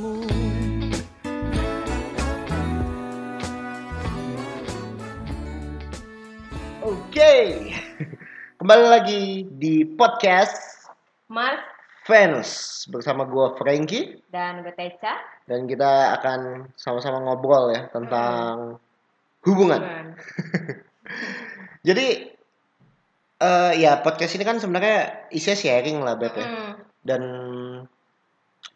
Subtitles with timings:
[0.00, 0.16] Oke,
[8.56, 10.88] kembali lagi di podcast
[11.28, 11.60] Mars
[12.08, 15.20] Venus bersama gua Frankie dan gue Teca.
[15.44, 18.80] dan kita akan sama-sama ngobrol ya tentang
[19.44, 19.84] hubungan.
[19.84, 20.06] Hubungan.
[21.92, 22.06] Jadi
[23.36, 26.48] eh ya podcast ini kan sebenarnya isinya sharing lah Beb ya.
[26.48, 26.72] Mm,
[27.04, 27.22] Dan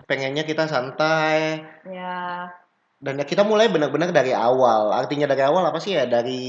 [0.05, 2.49] pengennya kita santai ya,
[3.01, 4.93] dan ya kita mulai benar-benar dari awal.
[4.93, 6.09] Artinya dari awal apa sih ya?
[6.09, 6.43] Dari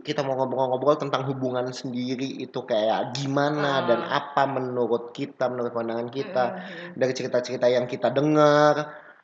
[0.00, 3.84] kita mau ngobrol-ngobrol tentang hubungan sendiri itu kayak gimana Ah.
[3.84, 6.44] dan apa menurut kita, menurut pandangan kita.
[6.48, 8.74] mm, mm, dari cerita-cerita yang kita dengar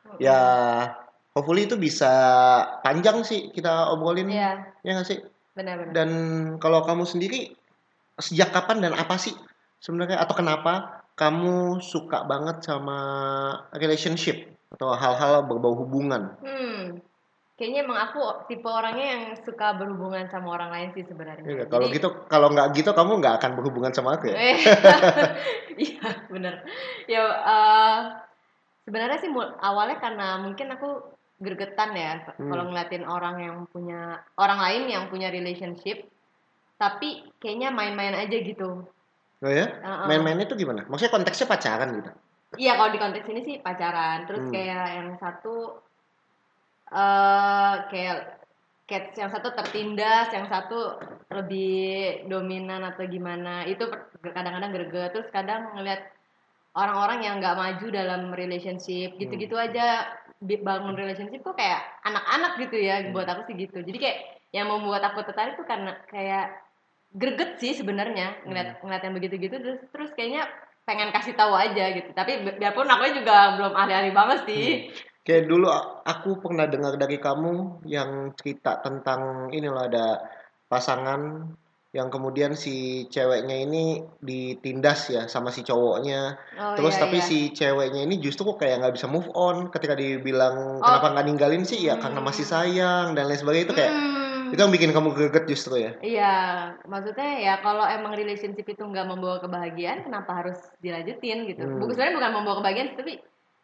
[0.04, 0.18] mm.
[0.20, 0.40] ya
[1.32, 2.10] hopefully itu bisa
[2.82, 5.18] panjang sih kita obrolin Iya, ya nggak sih
[5.54, 5.94] benar-benar.
[5.94, 6.08] dan
[6.58, 7.54] kalau kamu sendiri
[8.18, 9.30] sejak kapan dan apa sih
[9.78, 12.98] sebenarnya atau kenapa kamu suka banget sama
[13.74, 17.02] relationship atau hal-hal berbau hubungan Hmm,
[17.58, 21.42] kayaknya emang aku tipe orangnya yang suka berhubungan sama orang lain sih sebenarnya.
[21.42, 24.56] Ya, kalau gitu kalau nggak gitu kamu nggak akan berhubungan sama aku ya Eh,
[25.84, 26.54] Iya, bener.
[27.10, 27.98] Ya, eh,
[28.86, 29.30] sebenarnya sih
[29.62, 32.50] awalnya karena mungkin aku gregetan ya Hmm.
[32.50, 36.06] kalau ngeliatin orang yang punya orang lain yang punya relationship,
[36.78, 38.86] tapi kayaknya main-main aja gitu.
[39.44, 40.06] Oh ya Heeh.
[40.08, 42.10] main-mainnya tuh gimana maksudnya konteksnya pacaran gitu
[42.56, 44.24] Iya, kalau di konteks ini sih pacaran.
[44.24, 44.52] Terus Hmm.
[44.56, 45.84] kayak yang satu
[46.88, 48.16] eh kayak
[48.88, 50.96] kayak yang satu tertindas, yang satu
[51.28, 53.68] lebih dominan atau gimana.
[53.68, 53.92] Itu
[54.24, 55.12] kadang-kadang greget.
[55.12, 56.08] Terus kadang ngeliat
[56.72, 60.08] orang-orang yang nggak maju dalam relationship, gitu-gitu aja
[60.40, 63.12] bangun relationship tuh kayak anak-anak gitu ya Hmm.
[63.12, 63.84] buat aku sih gitu.
[63.84, 64.18] Jadi kayak
[64.56, 66.56] yang membuat aku tertarik tuh karena kayak
[67.10, 70.44] greget sih sebenarnya ngeliat ngeliat yang begitu-gitu terus terus kayaknya
[70.82, 74.68] pengen kasih tahu aja gitu tapi bi- biarpun aku juga belum ahli-ahli banget sih
[75.20, 75.68] Kayak dulu
[76.02, 80.06] aku pernah dengar dari kamu yang cerita tentang inilah ada
[80.66, 81.52] pasangan
[81.88, 86.36] yang kemudian si ceweknya ini ditindas ya sama si cowoknya.
[86.56, 87.24] oh, Terus iya, tapi iya.
[87.24, 90.84] si ceweknya ini justru kok kayak nggak bisa move on ketika dibilang Oh.
[90.84, 92.28] kenapa nggak ninggalin sih ya karena Hmm.
[92.28, 94.17] masih sayang dan lain sebagainya itu kayak Hmm.
[94.52, 95.92] Itu yang bikin kamu greget justru ya.
[95.98, 96.34] Iya,
[96.84, 101.64] maksudnya ya kalau emang relationship itu nggak membawa kebahagiaan, kenapa harus dilanjutin gitu?
[101.64, 101.78] Hmm.
[101.78, 103.14] Bukan sebenarnya bukan membawa kebahagiaan, tapi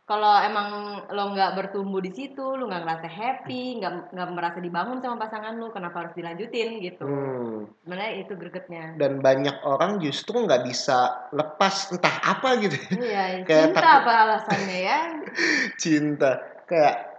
[0.05, 0.69] kalau emang
[1.17, 5.57] lo nggak bertumbuh di situ, lo nggak ngerasa happy, nggak nggak merasa dibangun sama pasangan
[5.57, 7.09] lo, kenapa harus dilanjutin gitu?
[7.09, 7.73] Hmm.
[7.81, 8.85] Sebenarnya itu gregetnya.
[9.01, 12.77] Dan banyak orang justru nggak bisa lepas entah apa gitu.
[13.01, 14.99] Iya, Kayak cinta takut- apa alasannya ya?
[15.83, 16.31] cinta
[16.69, 17.14] kayak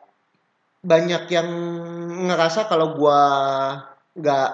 [0.85, 1.49] banyak yang
[2.25, 3.19] ngerasa kalau gua
[4.13, 4.49] nggak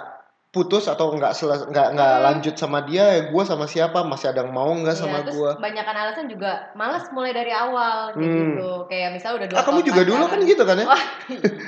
[0.52, 1.31] putus atau nggak
[1.72, 2.24] nggak nggak Hmm.
[2.28, 5.36] lanjut sama dia ya gua sama siapa masih ada yang mau nggak Iya, sama terus
[5.36, 8.40] gua banyakan alasan juga malas mulai dari awal kayak Hmm.
[8.56, 8.69] gitu.
[8.88, 11.03] Kayak misal udah dua ah kamu juga dulu kan gitu kan ya Wah,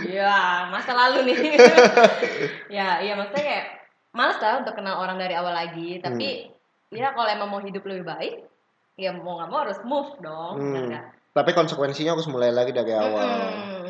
[0.03, 0.35] iya,
[0.68, 1.38] masa lalu nih.
[2.75, 3.66] ya, iya maksudnya kayak
[4.12, 6.00] males lah untuk kenal orang dari awal lagi.
[6.00, 6.51] Tapi
[6.91, 6.95] Hmm.
[6.95, 8.35] ya kalau emang mau hidup lebih baik,
[8.95, 10.56] ya mau nggak mau harus move dong.
[10.59, 10.75] Hmm.
[10.88, 11.03] bener
[11.34, 13.82] tapi konsekuensinya harus mulai lagi dari awal Mm-mm.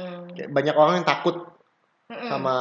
[0.50, 1.36] Banyak orang yang takut
[2.08, 2.28] Mm-mm.
[2.28, 2.56] sama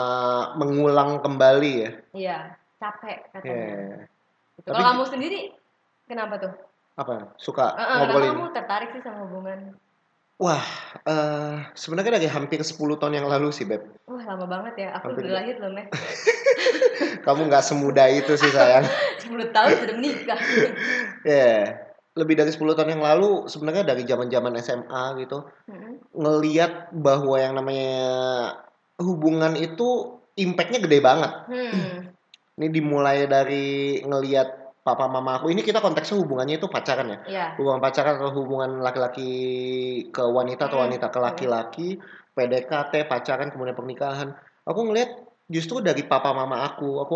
[0.55, 2.39] mengulang kembali ya Iya,
[2.77, 3.53] capek katanya.
[3.53, 3.97] Ya.
[4.55, 4.67] Gitu.
[4.67, 5.41] Tapi- Kalau kamu sendiri,
[6.05, 6.53] kenapa tuh?
[6.93, 9.73] apa suka eh, kenapa ngobrolin kamu tertarik sih sama hubungan?
[10.37, 10.61] wah
[11.03, 15.17] eh, sebenarnya dari hampir 10 tahun yang lalu sih beb Wah lama banget ya, aku
[15.17, 15.85] Hampir udah lahir belum ya?
[17.23, 18.85] kamu nggak semudah itu sih sayang
[19.25, 20.39] 10 tahun sudah menikah.
[21.23, 21.81] Ya,
[22.13, 26.13] lebih dari 10 tahun yang lalu sebenarnya dari zaman-zaman SMA gitu Mm-mm.
[26.13, 27.97] ngeliat bahwa yang namanya
[29.01, 31.33] hubungan itu impactnya gede banget.
[31.49, 32.13] Hmm.
[32.61, 35.49] Ini dimulai dari ngeliat papa mama aku.
[35.49, 37.19] Ini kita konteksnya hubungannya itu pacaran ya.
[37.29, 37.47] Iya.
[37.57, 39.31] Hubungan pacaran atau hubungan laki-laki
[40.13, 40.87] ke wanita atau Hmm.
[40.89, 41.89] wanita ke laki-laki,
[42.37, 44.37] PDKT, pacaran kemudian pernikahan.
[44.69, 45.17] Aku ngeliat
[45.49, 47.15] justru dari papa mama aku, aku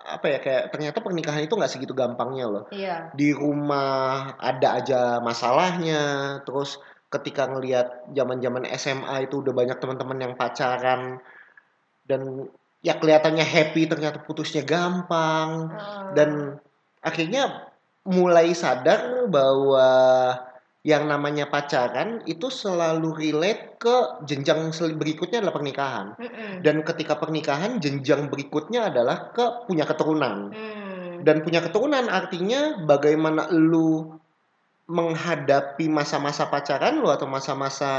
[0.00, 3.12] apa ya kayak ternyata pernikahan itu nggak segitu gampangnya loh Iya.
[3.12, 6.02] di rumah ada aja masalahnya
[6.48, 6.80] terus
[7.10, 11.18] ketika ngelihat zaman-zaman SMA itu udah banyak teman-teman yang pacaran
[12.08, 12.48] dan
[12.80, 16.06] ya kelihatannya happy ternyata putusnya gampang Heeh.
[16.16, 16.30] dan
[17.04, 17.68] akhirnya
[18.08, 19.88] mulai sadar bahwa
[20.80, 26.64] yang namanya pacaran itu selalu relate ke jenjang berikutnya adalah pernikahan Mm-mm.
[26.64, 31.20] dan ketika pernikahan jenjang berikutnya adalah ke punya keturunan Hmm.
[31.20, 34.16] dan punya keturunan artinya bagaimana lu
[34.88, 37.92] menghadapi masa-masa pacaran lu atau masa-masa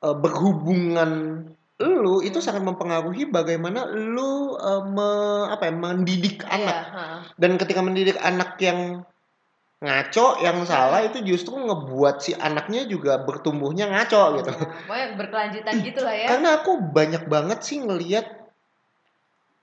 [0.00, 1.44] eh, berhubungan
[1.76, 7.18] lu itu sangat mempengaruhi bagaimana lu eh, me- apa ya mendidik Iya, anak heeh.
[7.36, 9.04] dan ketika mendidik anak yang
[9.76, 14.50] ngaco yang salah itu justru ngebuat si anaknya juga bertumbuhnya ngaco gitu.
[14.88, 18.24] Pokoknya berkelanjutan gitu lah ya Karena aku banyak banget sih ngelihat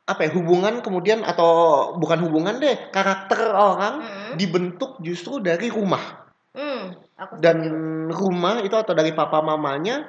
[0.03, 1.49] apa ya hubungan kemudian atau
[1.95, 4.31] bukan hubungan deh karakter orang Mm-mm.
[4.35, 8.13] dibentuk justru dari rumah Hmm, aku dan setuju.
[8.13, 10.05] rumah itu atau dari papa mamanya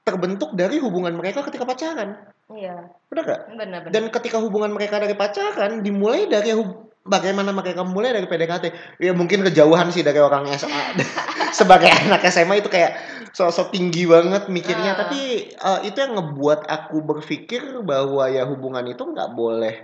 [0.00, 2.16] terbentuk dari hubungan mereka ketika pacaran
[2.48, 3.40] iya benar gak?
[3.52, 8.28] benar benar Dan ketika hubungan mereka dari pacaran dimulai dari hub- bagaimana mereka mulai dari
[8.28, 8.64] PDKT.
[9.00, 10.68] Ya mungkin kejauhan sih dari orang SA.
[11.58, 12.94] Sebagai anak SMA itu kayak
[13.32, 14.94] sosok tinggi banget mikirnya.
[14.94, 14.98] Ah.
[15.08, 19.74] Tapi eh, itu yang ngebuat aku berpikir bahwa ya hubungan itu nggak boleh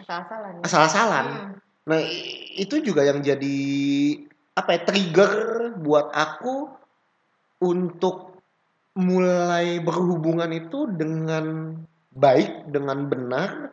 [0.00, 0.62] asal-asalan ya.
[0.66, 1.26] asal-asalan.
[1.30, 2.00] Hmm, Nah
[2.54, 3.58] itu juga yang jadi
[4.54, 5.32] apa ya trigger
[5.82, 6.70] buat aku
[7.62, 8.38] untuk
[8.94, 11.74] mulai berhubungan itu dengan
[12.12, 13.72] baik, dengan benar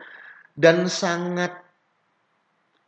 [0.56, 1.54] dan sangat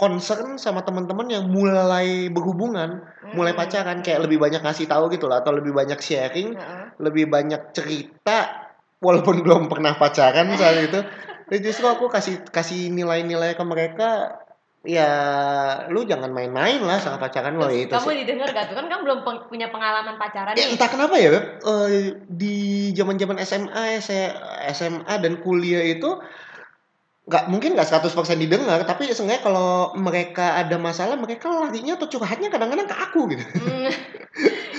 [0.01, 3.05] concern sama teman-teman yang mulai berhubungan,
[3.37, 6.85] mulai hmm, pacaran kayak lebih banyak ngasih tahu gitu lah atau lebih banyak sharing, Heeh.
[6.97, 8.65] lebih banyak cerita
[8.97, 10.99] walaupun belum pernah pacaran saat itu.
[11.45, 14.41] Dan justru aku kasih kasih nilai-nilai ke mereka
[14.81, 15.09] ya
[15.93, 18.17] lu jangan main-main lah sama pacaran lo Terus itu kamu sih.
[18.25, 21.29] didengar gak tuh kan kamu belum peng- punya pengalaman pacaran Ya, nih entah kenapa ya,
[21.29, 21.45] Beb.
[21.61, 22.57] Eh, di
[22.97, 24.33] zaman-zaman SMA, saya
[24.73, 26.17] SMA dan kuliah itu
[27.21, 32.49] nggak mungkin nggak 100% didengar, tapi seenggaknya kalau mereka ada masalah, mereka larinya atau curhatnya
[32.49, 33.45] kadang-kadang ke aku gitu.
[33.61, 33.93] Hmm.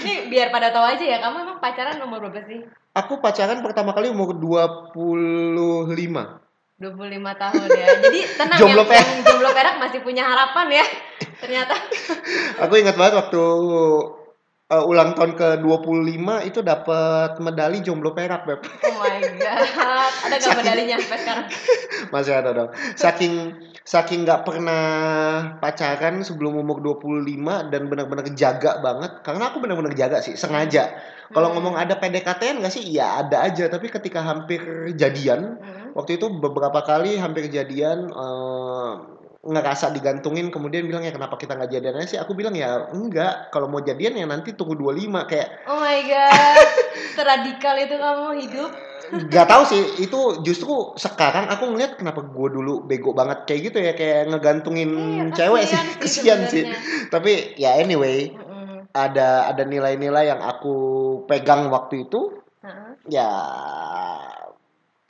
[0.02, 3.94] ini biar pada tahu aja ya kamu emang pacaran umur berapa sih Aku pacaran pertama
[3.94, 4.92] kali umur 25.
[6.82, 9.06] 25 tahun ya jadi tenang Jomblo yang, perak.
[9.06, 10.84] yang jomblo perak masih punya harapan ya
[11.38, 11.74] ternyata
[12.66, 13.42] Aku ingat banget waktu
[14.68, 18.60] eh, ulang tahun ke 25 itu dapat medali jomblo perak, Beb.
[18.62, 21.46] oh my god ada gak medalinya sampai sekarang
[22.14, 22.70] Masih ada dong.
[22.98, 23.34] Saking
[23.82, 24.84] saking nggak pernah
[25.58, 29.22] pacaran sebelum umur 25 dan benar-benar jaga banget.
[29.24, 30.92] Karena aku benar-benar jaga sih, sengaja.
[31.32, 31.56] Kalau Hmm.
[31.56, 32.84] ngomong ada PDKT-an nggak sih?
[32.84, 33.70] Ya ada aja.
[33.70, 34.60] Tapi ketika hampir
[34.92, 35.96] jadian, Hmm.
[35.96, 38.92] waktu itu beberapa kali hampir jadian eh,
[39.42, 42.18] ngerasa digantungin kemudian bilang ya kenapa kita nggak jadian sih?
[42.18, 43.50] Aku bilang ya enggak.
[43.50, 46.66] Kalau mau jadian ya nanti tunggu 25 kayak oh my god.
[47.18, 48.70] Teradikal itu kamu hidup.
[49.28, 49.82] Gak tahu sih.
[50.00, 54.90] Itu justru sekarang aku ngeliat kenapa gue dulu bego banget kayak gitu ya kayak ngegantungin
[54.94, 55.78] Iya, cewek sih.
[56.00, 56.64] kesian sih.
[57.12, 58.32] tapi ya anyway
[58.94, 60.76] ada ada nilai-nilai yang aku
[61.26, 62.40] pegang waktu itu.
[62.62, 62.94] Heeh.
[63.10, 63.26] ya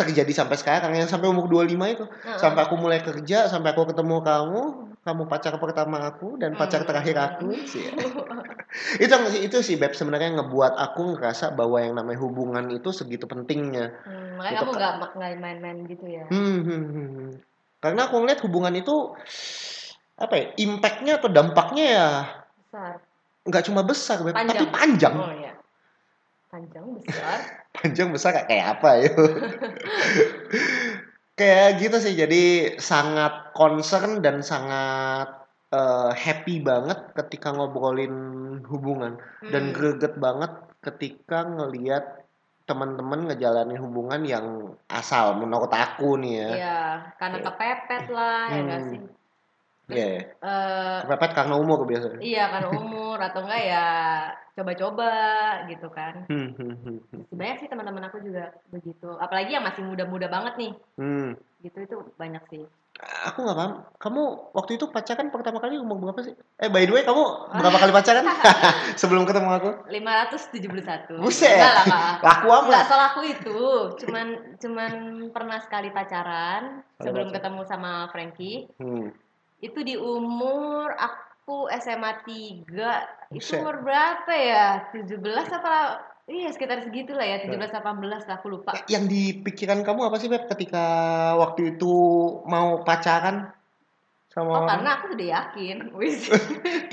[0.03, 2.39] terjadi sampai sekarang yang sampai umur 25 itu Heeh.
[2.39, 4.63] sampai aku mulai kerja sampai aku ketemu kamu
[5.03, 6.89] kamu pacar pertama aku dan pacar Hmm.
[6.91, 7.87] terakhir aku sih
[8.99, 13.93] itu itu sih beb sebenarnya ngebuat aku ngerasa bahwa yang namanya hubungan itu segitu pentingnya
[14.03, 17.31] Hmm, makanya Itu kamu nggak nggak main-main gitu ya Hmm, hmm, hmm, hmm.
[17.83, 18.95] Karena aku ngeliat hubungan itu
[20.15, 22.09] apa ya, impactnya atau dampaknya ya
[22.63, 22.95] besar
[23.43, 24.55] nggak cuma besar, Beb, Panjang.
[24.55, 25.15] tapi panjang.
[25.19, 25.53] oh iya
[26.47, 29.11] panjang besar Panjang besar kayak- kayak apa ya?
[31.39, 32.15] kayak gitu sih.
[32.15, 32.43] Jadi
[32.79, 35.41] sangat concern dan sangat
[35.73, 38.13] eh, happy banget ketika ngobrolin
[38.69, 39.73] hubungan dan Hmm.
[39.73, 40.53] greget banget
[40.85, 42.20] ketika ngeliat
[42.63, 44.46] teman-teman ngejalanin hubungan yang
[44.87, 46.51] asal menurut aku nih ya.
[46.53, 46.81] Iya,
[47.17, 49.08] karena kepepet lah ya Hmm.
[49.84, 50.22] Iya, ya.
[50.39, 52.19] Eh, kepepet karena umur biasanya.
[52.19, 53.86] iya karena umur atau enggak ya
[54.53, 55.10] coba-coba
[55.67, 60.27] gitu kan Hmm, hmm, hmm, banyak sih teman-teman aku juga begitu apalagi yang masih muda-muda
[60.27, 61.34] banget nih Hmm.
[61.58, 62.65] gitu itu banyak sih
[63.24, 63.72] Aku nggak paham.
[63.96, 64.22] Kamu
[64.53, 66.36] waktu itu pacaran pertama kali umur berapa sih?
[66.55, 67.24] Eh by the way kamu
[67.58, 68.22] berapa kali pacaran?
[69.01, 69.70] Sebelum ketemu aku?
[69.89, 71.51] 571 Buset.
[71.51, 72.84] enggak lah kak Laku Enggak amat.
[72.86, 73.60] salah aku itu,
[73.98, 74.93] cuman cuman
[75.31, 77.34] pernah sekali pacaran sebelum pacaran.
[77.34, 78.69] ketemu sama Frankie.
[78.77, 79.08] Hmm.
[79.63, 82.67] Itu di umur aku SMA 3.
[83.31, 83.63] Itu Buset.
[83.63, 84.91] umur berapa ya?
[84.91, 85.23] 17
[85.55, 86.03] apa?
[86.23, 88.75] Iya, sekitar segitulah ya, 17 18 lah aku lupa.
[88.87, 90.85] Yang di pikiran kamu apa sih Beb ketika
[91.35, 91.95] waktu itu
[92.47, 93.51] mau pacaran
[94.31, 95.77] sama Oh, karena aku udah yakin.
[95.99, 96.27] Wis.
[96.27, 96.91] 17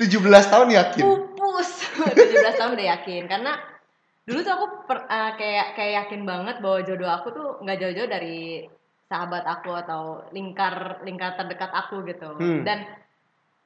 [0.50, 1.02] tahun yakin.
[1.02, 1.70] Pupus.
[2.10, 3.52] 17 tahun udah yakin karena
[4.26, 8.10] dulu tuh aku per- eh, kayak kayak yakin banget bahwa jodoh aku tuh nggak jauh-jauh
[8.10, 8.62] dari
[9.10, 12.30] sahabat aku atau lingkar lingkar terdekat aku gitu.
[12.38, 12.62] Hmm.
[12.62, 12.86] dan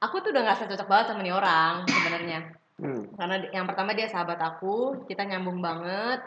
[0.00, 2.40] aku tuh udah nggak cocok banget sama nih orang sebenarnya.
[2.74, 3.06] Hmm.
[3.14, 6.24] karena yang pertama dia sahabat aku kita nyambung banget.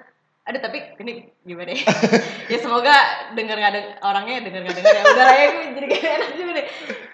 [0.48, 1.84] Aduh tapi ini gimana ya?
[2.56, 2.96] Ya semoga
[3.36, 5.04] denger nggak deng- orangnya denger nggak denger ya.
[5.12, 6.68] Udah lah ya gue jadi gak enak juga deh.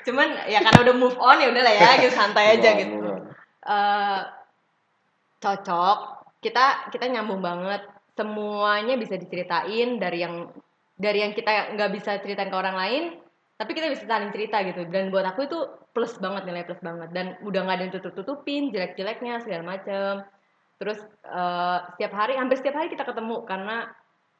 [0.05, 2.93] Cuman ya karena udah move on ya udah lah ya gitu santai aja gitu.
[3.63, 4.19] eh
[5.41, 5.97] cocok.
[6.43, 7.81] Kita kita nyambung banget.
[8.13, 10.53] Semuanya bisa diceritain dari yang
[11.03, 13.03] dari yang kita nggak bisa ceritain ke orang lain
[13.53, 14.83] tapi kita bisa saling cerita gitu.
[14.89, 15.59] Dan buat aku itu
[15.93, 17.13] plus banget nilai plus banget.
[17.13, 20.25] Dan udah nggak ada yang tutup tutupin jelek jeleknya segala macem.
[20.81, 23.93] Terus eh, setiap hari hampir setiap hari kita ketemu karena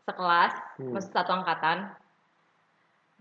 [0.04, 0.92] sekelas Hmm.
[0.92, 1.94] masih satu angkatan.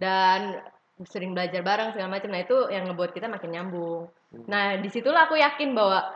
[0.00, 0.64] Dan
[1.06, 4.06] sering belajar bareng segala macam nah itu yang ngebuat kita makin nyambung.
[4.32, 4.44] Hmm.
[4.48, 6.08] nah di situlah aku yakin bahwa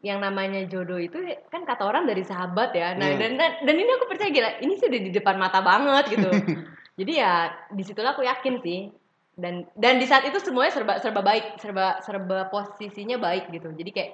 [0.00, 1.20] yang namanya jodoh itu
[1.52, 2.96] kan kata orang dari sahabat ya.
[2.96, 3.20] Nah Hmm.
[3.20, 6.30] dan, dan dan ini aku percaya gila ini sih udah di depan mata banget gitu.
[7.00, 8.88] Jadi ya di situlah aku yakin sih.
[9.36, 13.72] Dan dan di saat itu semuanya serba serba baik serba serba posisinya baik gitu.
[13.72, 14.10] Jadi kayak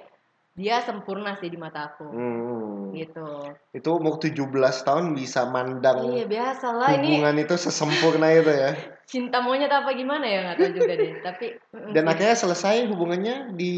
[0.57, 2.09] dia sempurna sih di mata aku.
[2.09, 2.89] Hmm.
[2.97, 3.53] gitu.
[3.77, 4.41] Itu umur 17
[4.81, 8.73] tahun bisa mandang iya biasa lah ini hubungan itu sesempurna itu ya.
[9.11, 10.39] cinta monyet apa gimana ya?
[10.49, 11.11] Nggak tahu juga deh.
[11.21, 11.45] Tapi
[11.93, 13.75] Dan akhirnya selesai hubungannya di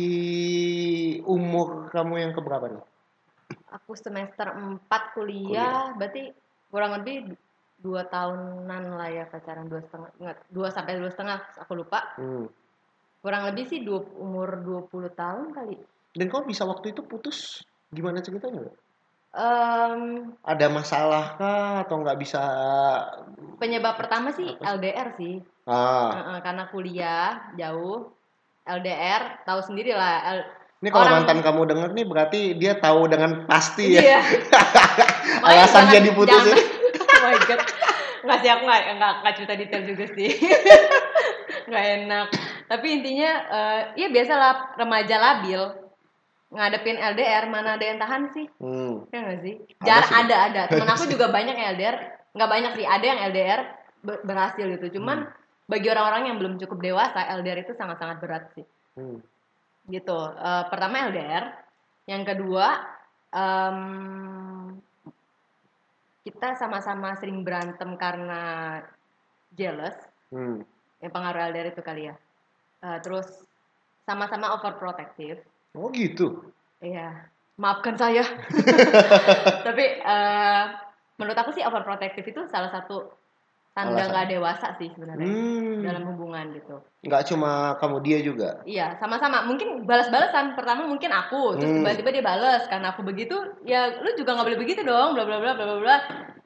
[1.27, 2.83] umur kamu yang keberapa nih?
[3.69, 4.81] aku semester 4
[5.13, 6.33] kuliah, berarti
[6.74, 7.33] kurang lebih
[7.79, 12.00] dua tahunan lah ya pacaran dua setengah nggak dua sampai dua setengah aku lupa.
[12.19, 12.48] Hmm.
[13.19, 15.75] kurang lebih sih dua, umur 20 tahun kali
[16.19, 18.67] Dan kau bisa waktu itu putus gimana ceritanya?
[19.29, 22.41] Em, Ada masalah kah atau nggak bisa?
[23.55, 28.09] penyebab pertama sih Apa LDR sih Ah, karena kuliah jauh
[28.63, 30.49] LDR tahu sendiri lah L-
[30.79, 34.01] ini kalau Orang- mantan kamu denger nih berarti dia tahu dengan pasti ya.
[34.01, 34.19] Iya.
[35.45, 36.55] Alasan dia jangan- diputusin.
[36.55, 37.59] jangan- oh my god.
[38.19, 40.29] Nggak sih aku nggak, nggak, nggak cerita detail juga sih.
[41.69, 42.27] nggak enak.
[42.65, 45.61] Tapi intinya eh ya biasalah remaja labil
[46.50, 48.46] ngadepin LDR mana ada yang tahan sih?
[48.58, 49.06] Hmm.
[49.13, 49.56] ya nggak sih?
[49.86, 50.62] Jar ada ada.
[50.65, 51.98] Temen aku juga banyak yang LDR
[52.34, 53.62] nggak banyak sih ada yang LDR
[54.01, 54.98] be- berhasil gitu.
[54.98, 55.29] Cuman
[55.70, 58.65] bagi orang-orang yang belum cukup dewasa LDR itu sangat-sangat berat sih.
[58.98, 59.22] Hmm.
[59.89, 60.20] gitu.
[60.34, 61.46] Eh, pertama LDR
[62.10, 62.82] yang kedua
[63.29, 63.79] em,
[66.25, 68.41] kita sama-sama sering berantem karena
[69.53, 69.98] jealous.
[70.29, 70.62] Hmm.
[71.01, 72.15] yang pengaruh LDR itu kali ya.
[72.86, 73.25] Eh, terus
[74.06, 75.41] sama-sama overprotective
[75.77, 76.49] Oh gitu.
[76.79, 77.27] iya
[77.59, 78.23] maafkan saya
[79.67, 80.63] tapi eh,
[81.19, 83.11] menurut aku sih overprotective itu salah satu
[83.75, 85.83] tanda nggak dewasa sih sebenarnya Hmm.
[85.83, 88.59] dalam hubungan gitu Nggak cuma kamu dia juga.
[88.67, 89.47] Iya, sama-sama.
[89.47, 90.51] Mungkin balas-balasan.
[90.59, 91.79] Pertama mungkin aku, terus Hmm.
[91.79, 95.39] tiba-tiba dia balas karena aku begitu, ya lu juga nggak boleh begitu dong, bla bla
[95.39, 95.97] bla bla bla bla.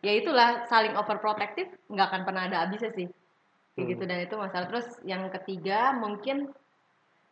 [0.06, 3.10] Ya itulah saling overprotective nggak akan pernah ada habisnya sih.
[3.74, 3.90] Kayak Hmm.
[3.98, 4.66] gitu dan itu masalah.
[4.70, 6.54] Terus yang ketiga mungkin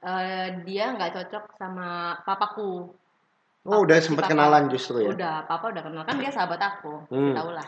[0.01, 1.89] eh, dia nggak cocok sama
[2.21, 2.89] papaku.
[3.61, 4.33] Oh udah Si sempat papa.
[4.33, 5.13] kenalan justru ya.
[5.13, 7.37] Udah, papa udah kenal kan dia sahabat aku, Hmm.
[7.37, 7.67] tau lah.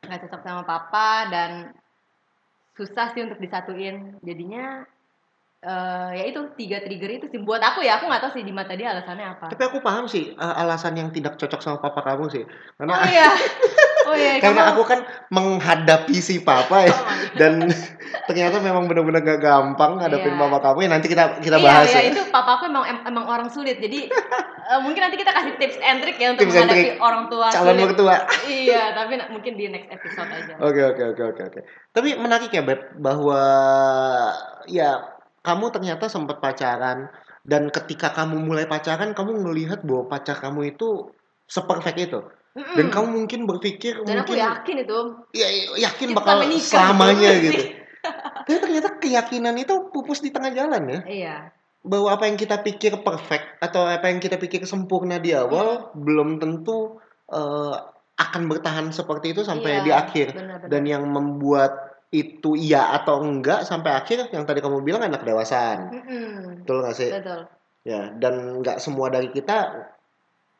[0.00, 1.50] Nggak cocok sama papa dan
[2.72, 4.18] susah sih untuk disatuin.
[4.22, 4.86] Jadinya
[5.64, 8.52] eh ya itu tiga trigger itu sih buat aku ya aku nggak tahu sih di
[8.52, 9.46] mata dia alasannya apa.
[9.48, 12.44] Tapi aku paham sih eh, alasan yang tidak cocok sama papa kamu sih.
[12.76, 13.32] Karena Oh iya,
[14.04, 14.38] oh iya.
[14.38, 17.36] karena kamu- aku kan menghadapi si papa ya Oh God.
[17.36, 17.52] dan
[18.24, 20.40] ternyata memang benar-benar gak gampang ngadepin Iya.
[20.40, 22.10] papa kamu ya nanti kita kita iya, bahas iya, ya.
[22.10, 23.76] itu papa aku emang em- emang orang sulit.
[23.76, 24.06] Jadi
[24.64, 26.96] eh, mungkin nanti kita kasih tips and trick ya untuk Tips menghadapi trick.
[26.98, 27.84] orang tua Calon sulit.
[27.84, 28.16] mertua.
[28.44, 30.52] Iya, tapi mungkin di next episode aja.
[30.58, 31.60] Oke oke oke oke oke.
[31.90, 33.42] Tapi menarik ya Beb bahwa
[34.66, 34.90] ya
[35.40, 37.10] kamu ternyata sempat pacaran
[37.42, 41.12] dan ketika kamu mulai pacaran kamu melihat bahwa pacar kamu itu
[41.44, 42.20] seperfect itu
[42.54, 42.76] Mm-mm.
[42.78, 44.98] dan kamu mungkin berpikir Dan aku mungkin yakin itu
[45.34, 45.48] ya,
[45.90, 47.50] yakin kita bakal menikah selamanya gitu.
[47.50, 47.62] gitu.
[48.46, 51.00] Tapi ternyata keyakinan itu pupus di tengah jalan ya.
[51.02, 51.36] Iya.
[51.82, 56.38] Bahwa apa yang kita pikir perfect atau apa yang kita pikir sempurna di awal belum
[56.38, 57.74] tentu eh,
[58.14, 60.26] akan bertahan seperti itu sampai Iya, di akhir.
[60.38, 60.70] benar-benar.
[60.70, 61.72] Dan yang membuat
[62.14, 65.90] itu iya atau enggak sampai akhir yang tadi kamu bilang anak dewasaan.
[65.90, 66.62] Mm-mm.
[66.62, 67.10] Betul nggak sih?
[67.10, 67.50] Betul.
[67.82, 69.90] Ya, dan nggak semua dari kita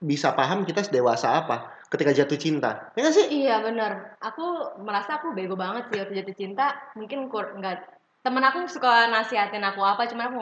[0.02, 2.90] bisa paham kita sedewasa apa ketika jatuh cinta.
[2.98, 3.26] Ya nggak sih?
[3.30, 4.18] Iya benar.
[4.18, 4.42] Aku
[4.82, 6.74] merasa aku bego banget sih waktu jatuh cinta.
[6.98, 7.86] Mungkin kur nggak
[8.20, 10.40] temen aku suka nasihatin aku apa, cuman aku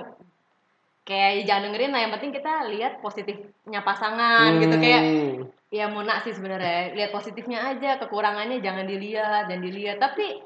[1.04, 2.00] kayak jangan dengerin lah.
[2.00, 5.36] Yang penting kita lihat positifnya pasangan gitu kayak Hmm.
[5.68, 6.96] ya muna sih sebenarnya.
[6.96, 10.00] Lihat positifnya aja, kekurangannya jangan dilihat dan dilihat.
[10.00, 10.40] Tapi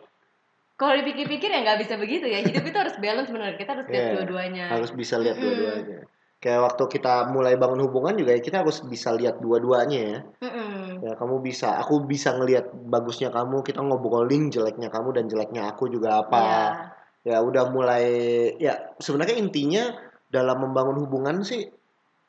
[0.76, 2.42] kalau dipikir-pikir ya nggak bisa begitu ya.
[2.42, 3.54] Hidup itu harus balance bener.
[3.54, 4.66] Kita harus lihat Iya, dua-duanya.
[4.74, 6.04] harus bisa lihat dua-duanya.
[6.46, 10.18] Kayak waktu kita mulai bangun hubungan juga ya, kita harus bisa lihat dua-duanya ya.
[10.46, 11.02] Mm-mm.
[11.02, 15.90] Ya kamu bisa, aku bisa ngelihat bagusnya kamu, kita ngobrolin jeleknya kamu dan jeleknya aku
[15.90, 16.38] juga apa.
[16.38, 16.62] Iya.
[17.26, 18.06] Ya udah mulai
[18.62, 19.90] ya sebenarnya intinya
[20.30, 21.66] dalam membangun hubungan sih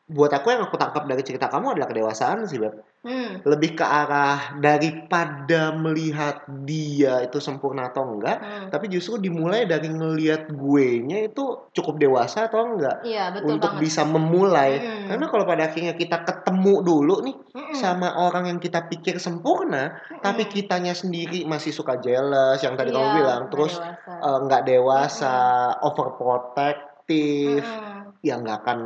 [0.08, 3.40] buat aku yang aku tangkap dari cerita kamu adalah kedewasaan sih beb Hmm.
[3.46, 8.68] lebih ke arah daripada melihat dia itu sempurna atau enggak hmm.
[8.68, 13.72] tapi justru dimulai dari ngelihat gue nya itu cukup dewasa atau enggak Iya, betul untuk
[13.72, 13.84] banget.
[13.86, 15.08] bisa memulai Hmm.
[15.08, 17.74] karena kalau pada akhirnya kita ketemu dulu nih Mm-mm.
[17.74, 20.54] sama orang yang kita pikir sempurna tapi Mm-mm.
[20.54, 24.12] kitanya sendiri masih suka jealous yang tadi Iya, kamu bilang nggak terus dewasa.
[24.20, 25.36] eh, nggak dewasa
[25.80, 28.20] overprotective Mm-mm.
[28.20, 28.80] ya nggak akan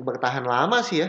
[0.00, 1.08] bertahan lama sih ya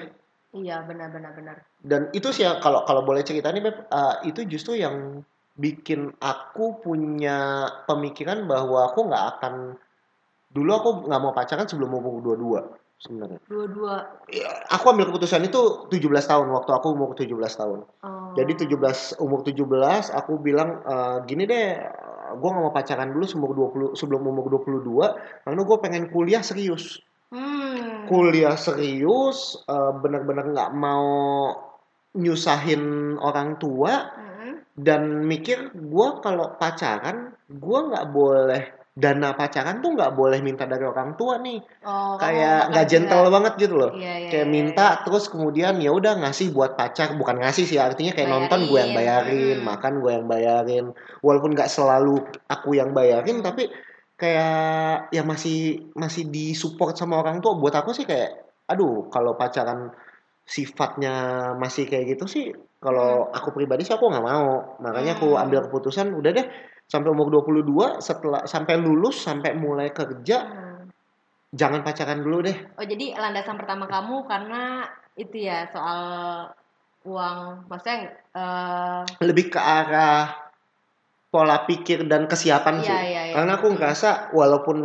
[0.52, 1.32] Iya, benar benar
[1.80, 5.24] dan itu sih yang kalau kalau boleh cerita nih Beb, eh, itu justru yang
[5.56, 9.80] bikin aku punya pemikiran bahwa aku nggak akan
[10.52, 12.68] dulu aku nggak mau pacaran sebelum umur 22
[13.00, 13.96] sebenarnya Dua-dua.
[14.28, 18.36] Ya, aku ambil keputusan itu 17 tahun waktu aku umur 17 tahun Oh.
[18.36, 21.80] jadi 17 umur 17 aku bilang eh, gini deh
[22.32, 27.00] gue nggak mau pacaran dulu sebelum 20 sebelum umur 22 karena gue pengen kuliah serius
[27.32, 27.71] Hmm.
[28.12, 31.08] Kuliah serius eh, bener-bener nggak mau
[32.12, 34.52] nyusahin orang tua Mm-mm.
[34.76, 40.84] dan mikir gua kalau pacaran gua nggak boleh dana pacaran tuh nggak boleh minta dari
[40.84, 43.34] orang tua nih Oh, kayak nggak gentle juga.
[43.40, 45.00] banget gitu loh Iya, iya, kayak iya, minta iya.
[45.08, 48.92] terus kemudian ya udah ngasih buat pacar bukan ngasih sih artinya kayak nonton gue yang
[48.92, 49.58] bayarin Bayarin.
[49.58, 49.64] Mm.
[49.64, 50.86] makan gue yang bayarin
[51.24, 52.20] walaupun nggak selalu
[52.52, 53.48] aku yang bayarin Hmm.
[53.48, 53.72] tapi
[54.22, 58.38] kayak ya masih masih disupport sama orang tua buat aku sih kayak
[58.70, 59.90] aduh kalau pacaran
[60.46, 61.14] sifatnya
[61.58, 62.46] masih kayak gitu sih
[62.78, 65.42] kalau aku pribadi sih aku nggak mau makanya aku Hmm.
[65.50, 66.48] ambil keputusan udah deh
[66.86, 70.86] sampai umur 22 setelah sampai lulus sampai mulai kerja Hmm.
[71.52, 74.86] jangan pacaran dulu deh Oh, jadi landasan pertama kamu karena
[75.18, 76.02] itu ya soal
[77.02, 80.51] uang, maksudnya eh lebih ke arah
[81.32, 82.92] pola pikir dan kesiapan Iya, sih.
[83.08, 83.34] iya, iya.
[83.34, 84.78] Karena aku ngerasa walaupun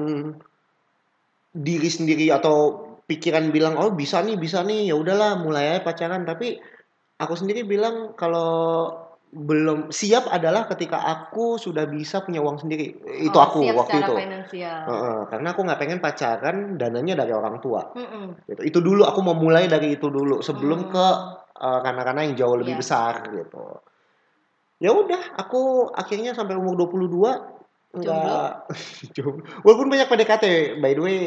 [1.50, 2.56] diri sendiri atau
[3.06, 6.58] pikiran bilang oh bisa nih bisa nih ya udahlah mulai aja pacaran tapi
[7.16, 8.92] aku sendiri bilang kalau
[9.26, 13.96] belum siap adalah ketika aku sudah bisa punya uang sendiri itu oh, aku siap waktu
[14.00, 14.80] itu finansial.
[14.86, 18.46] Heeh, karena aku nggak pengen pacaran dananya dari orang tua Mm-mm.
[18.46, 18.62] gitu.
[18.62, 20.92] itu dulu aku mau mulai dari itu dulu sebelum Hmm.
[20.94, 21.06] ke
[21.58, 22.80] uh, karena-karena yang jauh lebih Iya.
[22.84, 23.64] besar gitu.
[24.76, 27.16] Ya udah, aku akhirnya sampai umur 22
[27.96, 28.68] enggak.
[29.64, 30.44] Walaupun banyak PDKT,
[30.84, 31.18] by the way,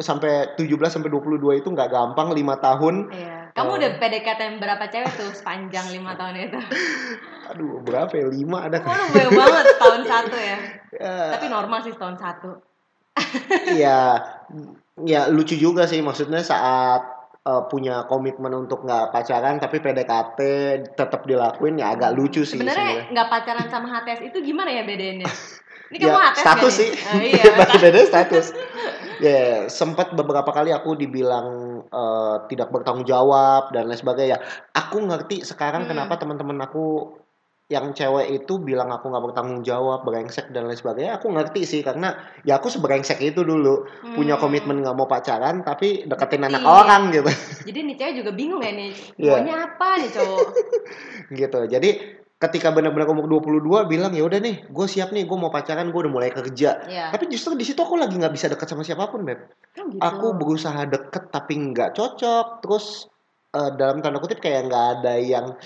[0.00, 2.94] sampai 17 sampai 22 itu nggak gampang 5 tahun.
[3.12, 3.52] Iya.
[3.52, 3.78] Kamu Oh.
[3.78, 6.58] udah PDKT berapa cewek tuh sepanjang lima tahun itu?
[7.52, 8.26] Aduh, berapa ya?
[8.26, 8.88] 5 ada kan?
[8.88, 10.58] Waduh, banyak banget tahun satu ya.
[10.94, 12.50] Ya, Tapi normal sih tahun satu.
[13.76, 14.18] ya,
[15.04, 17.04] ya lucu juga sih maksudnya saat
[17.44, 20.40] uh, punya komitmen untuk nggak pacaran tapi PDKT
[20.96, 25.28] tetap dilakuin ya agak lucu sih Sebenarnya nggak pacaran sama HTS itu gimana ya bedainnya?
[25.94, 26.90] Ini ya kamu HTS status sih?
[26.90, 27.44] Oh, iya.
[27.84, 28.46] beda status
[29.24, 31.46] ya sempat beberapa kali aku dibilang
[31.86, 34.42] eh, tidak bertanggung jawab dan lain sebagainya
[34.74, 35.94] aku ngerti sekarang Hmm.
[35.94, 37.14] kenapa teman-teman aku
[37.66, 41.80] yang cewek itu bilang aku nggak bertanggung jawab brengsek dan lain sebagainya aku ngerti sih
[41.80, 44.42] karena ya aku sebrengsek itu dulu punya Hmm.
[44.42, 46.68] komitmen nggak mau pacaran tapi deketin anak Iya.
[46.68, 47.30] orang gitu
[47.64, 48.92] Jadi nih cewek juga bingung ya nih.
[49.18, 49.32] Iya.
[49.38, 50.48] Maunya apa nih cowok?
[51.40, 51.90] gitu jadi
[52.36, 55.96] ketika benar-benar umur 22 bilang ya udah nih gue siap nih gue mau pacaran gue
[55.98, 57.08] udah mulai kerja Iya.
[57.08, 59.40] tapi justru di situ aku lagi nggak bisa deket sama siapa pun beb
[59.74, 59.98] Oh, gitu.
[59.98, 63.08] aku berusaha deket tapi nggak cocok terus
[63.50, 65.56] eh, dalam tanda kutip kayak nggak ada yang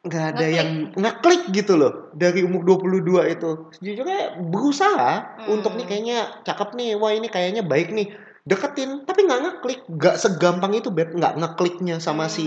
[0.00, 0.56] nggak ada Ngeklik.
[0.56, 5.12] yang ngeklik gitu loh dari umur 22 itu sejujurnya berusaha
[5.44, 5.60] Hmm.
[5.60, 8.08] untuk nih kayaknya cakep nih wah ini kayaknya baik nih
[8.42, 12.32] deketin tapi nggak ngeklik nggak segampang itu beb nggak ngekliknya sama Hmm.
[12.32, 12.46] si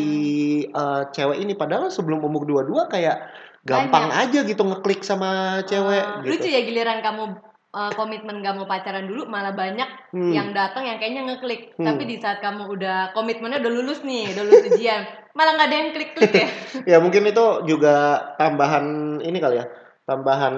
[0.66, 3.22] eh, cewek ini padahal sebelum umur 22 kayak
[3.62, 8.54] gampang aja gitu ngeklik sama cewek Eh, gitu Lucu ya giliran kamu eh, komitmen gak
[8.56, 10.30] mau pacaran dulu malah banyak Hmm.
[10.30, 11.74] yang datang yang kayaknya ngeklik.
[11.74, 11.90] Hmm.
[11.90, 15.02] Tapi di saat kamu udah komitmennya udah lulus nih, udah lulus ujian,
[15.38, 16.48] malah nggak ada yang klik-klik ya.
[16.94, 18.86] ya mungkin itu juga tambahan
[19.26, 19.66] ini kali ya
[20.06, 20.54] tambahan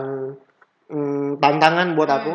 [0.92, 2.18] mm, tantangan buat Hmm.
[2.20, 2.34] aku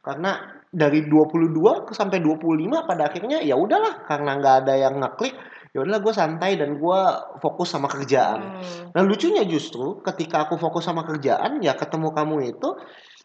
[0.00, 0.30] karena
[0.70, 5.34] dari 22 ke sampai 25 pada akhirnya ya udahlah karena nggak ada yang ngeklik
[5.70, 7.00] ya udahlah gue santai dan gue
[7.38, 8.90] fokus sama kerjaan Hmm.
[8.94, 12.68] nah lucunya justru ketika aku fokus sama kerjaan ya ketemu kamu itu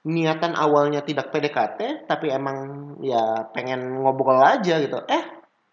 [0.06, 2.58] niatan awalnya tidak PDKT tapi emang
[3.02, 5.24] ya pengen ngobrol aja gitu eh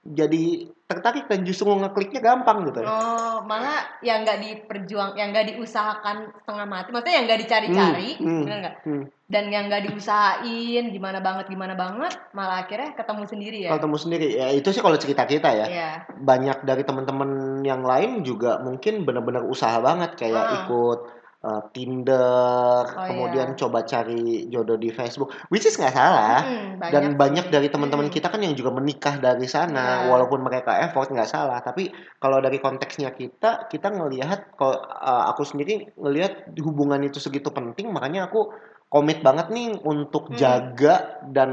[0.02, 0.44] jadi
[0.82, 6.66] tertarik dan justru ngekliknya gampang gitu Oh, malah yang nggak diperjuang, yang nggak diusahakan setengah
[6.66, 8.76] mati, maksudnya yang nggak dicari-cari, Hmm, hmm, bener nggak?
[8.84, 9.04] hmm.
[9.24, 13.68] Dan yang nggak diusahain, gimana banget, gimana banget, malah akhirnya ketemu sendiri ya.
[13.72, 15.66] Kalau temu sendiri ya itu sih kalau cerita kita ya.
[15.70, 15.90] Iya.
[16.12, 17.30] Banyak dari teman-teman
[17.62, 20.52] yang lain juga mungkin benar-benar usaha banget kayak Ah.
[20.66, 20.98] ikut
[21.42, 23.58] eh, Tinder, Oh, kemudian iya.
[23.58, 26.46] coba cari jodoh di Facebook, which is nggak salah.
[26.46, 27.52] Mm, Dan banyak sih.
[27.52, 30.10] dari teman-teman kita kan yang juga menikah dari sana, Iya.
[30.14, 31.58] walaupun mereka effort nggak salah.
[31.58, 37.50] Tapi kalau dari konteksnya kita, kita ngelihat, kalau uh, aku sendiri ngelihat hubungan itu segitu
[37.50, 38.54] penting, makanya aku
[38.86, 40.36] komit banget nih untuk Hmm.
[40.38, 41.50] jaga dan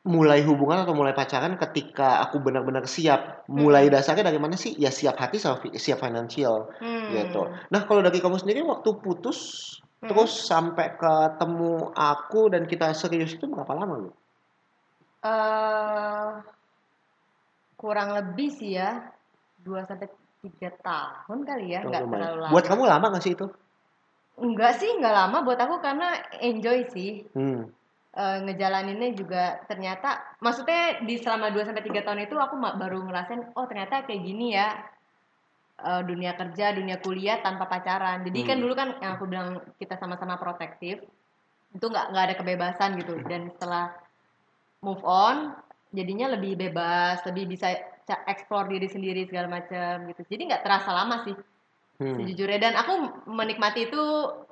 [0.00, 3.44] mulai hubungan atau mulai pacaran ketika aku benar-benar siap.
[3.52, 4.00] Mulai Hmm.
[4.00, 4.72] dasarnya dari mana sih?
[4.80, 7.12] Ya siap hati sama siap financial Hmm.
[7.12, 7.52] gitu.
[7.68, 9.38] Nah kalau dari kamu sendiri waktu putus
[10.00, 10.08] Hmm.
[10.08, 14.10] terus sampai ketemu aku dan kita serius itu berapa lama lu?
[15.20, 16.28] Eh,
[17.76, 19.12] kurang lebih sih ya
[19.60, 20.08] 2 sampai
[20.40, 22.52] 3 tahun kali ya, nggak terlalu lama.
[22.56, 23.44] Buat kamu lama gak sih itu?
[24.40, 27.28] Enggak sih, nggak lama buat aku karena enjoy sih.
[27.36, 27.68] Hmm.
[28.10, 33.54] Eh, ngejalaninnya juga ternyata maksudnya di selama 2 sampai 3 tahun itu aku baru ngerasain
[33.54, 34.82] oh ternyata kayak gini ya
[35.78, 38.26] eh, dunia kerja, dunia kuliah tanpa pacaran.
[38.26, 38.62] Jadi kan Hmm.
[38.66, 41.06] dulu kan yang aku bilang kita sama-sama protektif
[41.70, 43.94] itu nggak nggak ada kebebasan gitu dan setelah
[44.82, 45.54] move on
[45.94, 47.78] jadinya lebih bebas, lebih bisa
[48.26, 50.26] explore diri sendiri segala macam gitu.
[50.26, 51.36] Jadi nggak terasa lama sih
[52.00, 52.16] Hmm.
[52.16, 52.92] sejujurnya dan aku
[53.28, 54.02] menikmati itu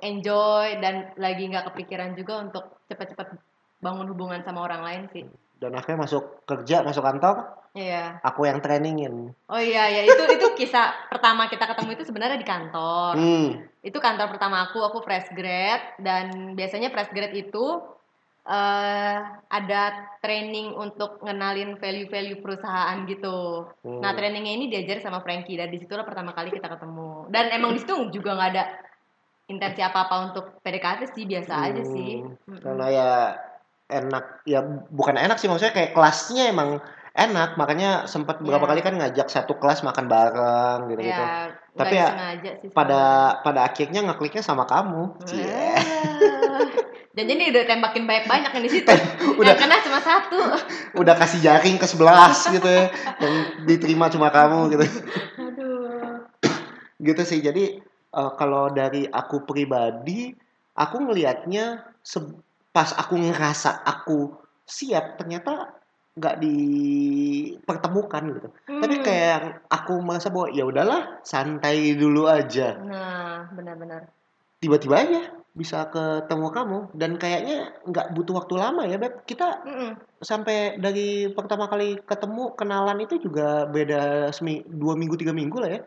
[0.05, 3.48] enjoy dan lagi nggak kepikiran juga untuk cepet-cepet
[3.79, 5.25] bangun hubungan sama orang lain sih
[5.59, 9.35] Dan akhirnya masuk kerja, masuk kantor, iya aku yang trainingin.
[9.45, 13.59] oh iya ya itu itu kisah pertama kita ketemu itu sebenarnya di kantor Hmm.
[13.79, 17.65] itu kantor pertama aku aku fresh grad dan biasanya fresh grad itu
[18.47, 19.81] eh ada
[20.19, 23.67] training untuk ngenalin value-value perusahaan gitu.
[23.83, 23.99] Hmm.
[23.99, 27.29] Nah trainingnya ini diajar sama Frankie dan di situlah pertama kali kita ketemu.
[27.29, 28.63] Dan emang di situ juga nggak ada
[29.45, 32.25] intensi apa-apa untuk PDKT sih biasa aja sih.
[32.25, 32.57] Hmm.
[32.57, 33.09] Karena ya
[33.89, 34.61] enak, ya
[34.93, 36.77] bukan enak sih maksudnya kayak kelasnya emang
[37.11, 38.71] enak, makanya sempat beberapa Iya.
[38.71, 41.19] kali kan ngajak satu kelas makan bareng gitu-gitu.
[41.25, 43.01] Ya, Tapi nggak ya, sengaja sih Pada
[43.41, 45.17] pada akhirnya ngekliknya sama kamu.
[45.25, 45.75] Sebenarnya.
[47.09, 48.93] Dan jadi udah tembakin banyak-banyak yang di situ.
[49.41, 49.51] Udah.
[49.51, 50.39] Yang kena cuma satu.
[51.01, 52.85] Udah kasih jaring ke 11 gitu ya.
[53.19, 54.85] Yang diterima cuma kamu gitu.
[55.35, 56.23] Aduh.
[57.09, 57.81] gitu sih jadi
[58.13, 60.31] eh, kalau dari aku pribadi
[60.77, 62.39] aku ngelihatnya se-
[62.79, 64.31] pas aku ngerasa aku
[64.63, 65.75] siap ternyata
[66.15, 68.47] nggak dipertemukan gitu
[68.79, 69.03] tapi Hmm.
[69.03, 69.37] kayak
[69.67, 74.07] aku merasa bahwa ya udahlah santai dulu aja Nah, benar-benar.
[74.59, 79.91] tiba-tiba aja bisa ketemu kamu dan kayaknya nggak butuh waktu lama ya beb kita Mm-mm.
[80.23, 85.71] sampai dari pertama kali ketemu kenalan itu juga beda semi dua minggu tiga minggu lah
[85.75, 85.81] ya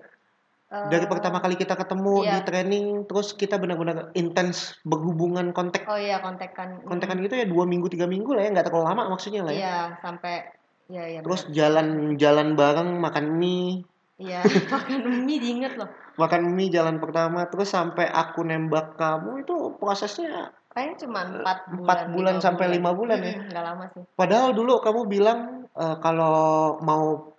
[0.73, 2.41] dari Eh, pertama kali kita ketemu di iya.
[2.41, 6.81] training terus kita benar-benar intens berhubungan kontak Oh iya kontekan.
[6.83, 9.59] Kontekan gitu ya dua minggu tiga minggu lah ya nggak terlalu lama maksudnya lah ya
[9.59, 10.35] Iya sampai
[10.89, 11.21] iya iya.
[11.21, 11.55] terus benar.
[11.55, 13.85] jalan-jalan bareng makan mie
[14.17, 14.41] Iya
[14.73, 15.89] makan mie diinget loh.
[16.15, 21.81] makan mie jalan pertama terus sampai aku nembak kamu itu prosesnya Kayaknya cuma empat bulan.
[21.85, 24.03] empat bulan sampai lima bulan ya Mm-mm, Nggak lama sih.
[24.11, 25.39] padahal dulu kamu bilang
[25.71, 26.37] eh, kalau
[26.81, 27.32] mau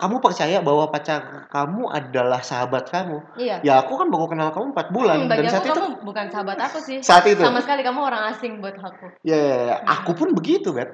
[0.00, 3.60] kamu percaya bahwa pacar kamu adalah sahabat kamu Iya.
[3.60, 6.26] ya aku kan baru kenal kamu empat bulan Hmm, dan saat aku itu kamu bukan
[6.26, 6.98] sahabat aku sih.
[7.00, 9.06] saat itu Sama sekali kamu orang asing buat aku.
[9.22, 9.76] Ya, ya, ya.
[9.76, 9.92] Hmm.
[9.94, 10.88] aku pun begitu, Bet.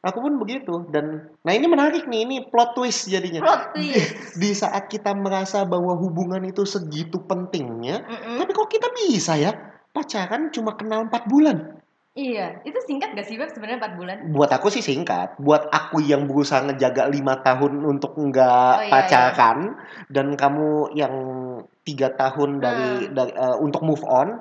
[0.00, 0.86] Aku pun begitu.
[0.86, 3.42] Dan nah ini menarik nih, ini plot twist jadinya.
[3.42, 4.14] Plot twist.
[4.40, 8.38] Di saat kita merasa bahwa hubungan itu segitu pentingnya, Mm-mm.
[8.38, 9.50] tapi kok kita bisa ya
[9.90, 11.75] pacaran cuma kenal 4 bulan?
[12.16, 14.16] Iya, itu singkat gak sih Beb sebenarnya 4 bulan?
[14.32, 15.36] Buat aku sih singkat.
[15.36, 19.76] Buat aku yang berusaha ngejaga lima tahun untuk nggak Oh, iya, pacaran
[20.08, 21.14] dan kamu yang
[21.84, 23.12] tiga tahun dari, Hmm.
[23.12, 24.40] dari eh, untuk move on,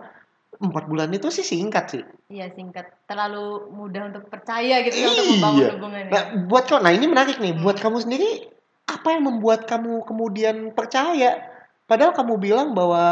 [0.56, 2.04] empat bulan itu sih singkat sih.
[2.32, 2.88] Iya singkat.
[3.12, 5.34] Terlalu mudah untuk percaya gitu ya, untuk Iya.
[5.36, 6.12] membangun hubungannya.
[6.16, 7.60] Nah, buat kau, nah ini menarik nih.
[7.60, 7.62] Hmm.
[7.62, 8.56] Buat kamu sendiri,
[8.88, 11.44] apa yang membuat kamu kemudian percaya?
[11.86, 13.04] Padahal kamu bilang bahwa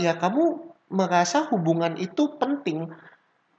[0.00, 0.56] ya kamu
[0.88, 2.88] merasa hubungan itu penting,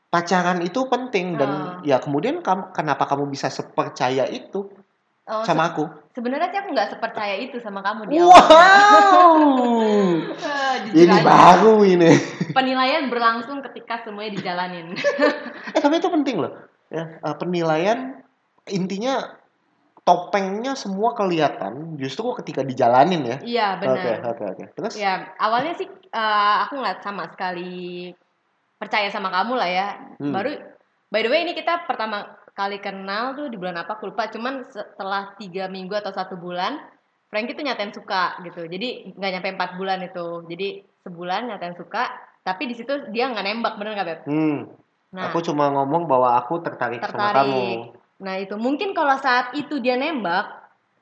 [0.07, 1.83] pacaran itu penting dan Hmm.
[1.83, 4.71] ya kemudian kamu kenapa kamu bisa sepercaya itu
[5.27, 5.83] Oh, sama se- aku?
[6.15, 8.15] Sebenarnya sih aku nggak sepercaya itu sama kamu di.
[8.15, 8.31] Wow,
[10.87, 11.27] jujur ini aja.
[11.27, 12.11] baru ini.
[12.55, 14.95] Penilaian berlangsung ketika semuanya dijalanin.
[15.75, 16.55] Eh tapi itu penting loh.
[16.87, 18.23] Ya, eh, penilaian
[18.65, 19.35] intinya
[20.01, 23.37] topengnya semua kelihatan justru ketika dijalanin ya.
[23.43, 24.17] Iya Oke, benar.
[24.31, 24.63] oke, oke.
[24.73, 24.93] Terus?
[24.95, 28.15] Ya awalnya sih eh, aku nggak sama sekali
[28.77, 29.87] percaya sama kamu lah ya.
[30.21, 30.33] Hmm.
[30.33, 30.53] Baru
[31.09, 34.29] by the way ini kita pertama kali kenal tuh di bulan apa aku lupa.
[34.29, 36.77] Cuman setelah tiga minggu atau satu bulan,
[37.29, 38.65] Frankie tuh nyatain suka gitu.
[38.65, 40.45] Jadi nggak nyampe empat bulan itu.
[40.49, 40.67] Jadi
[41.05, 42.09] sebulan nyatain suka.
[42.41, 44.21] Tapi di situ dia nggak nembak bener nggak beb?
[44.23, 44.57] Hmm,
[45.11, 47.51] Nah aku cuma ngomong bahwa aku tertarik, sama kamu.
[47.51, 47.79] tertarik.
[48.23, 50.47] Nah itu mungkin kalau saat itu dia nembak,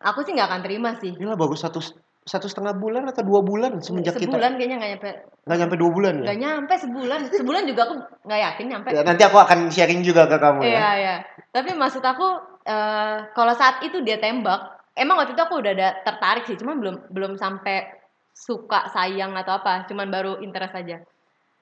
[0.01, 1.13] aku sih nggak akan terima sih.
[1.13, 1.81] Gila bagus satu
[2.25, 5.09] satu setengah bulan atau dua bulan semenjak kita sebulan kayaknya nggak nyampe
[5.45, 9.01] nggak nyampe dua bulan ya nggak nyampe sebulan sebulan juga aku nggak yakin nyampe Ya,
[9.05, 11.15] nanti aku akan sharing juga ke kamu ya Iya iya.
[11.53, 12.27] Tapi maksud aku
[12.65, 14.57] eh, kalau saat itu dia tembak,
[14.97, 17.85] emang waktu itu aku udah ada tertarik sih, cuman belum belum sampai
[18.33, 20.97] suka sayang atau apa, cuman baru interest aja.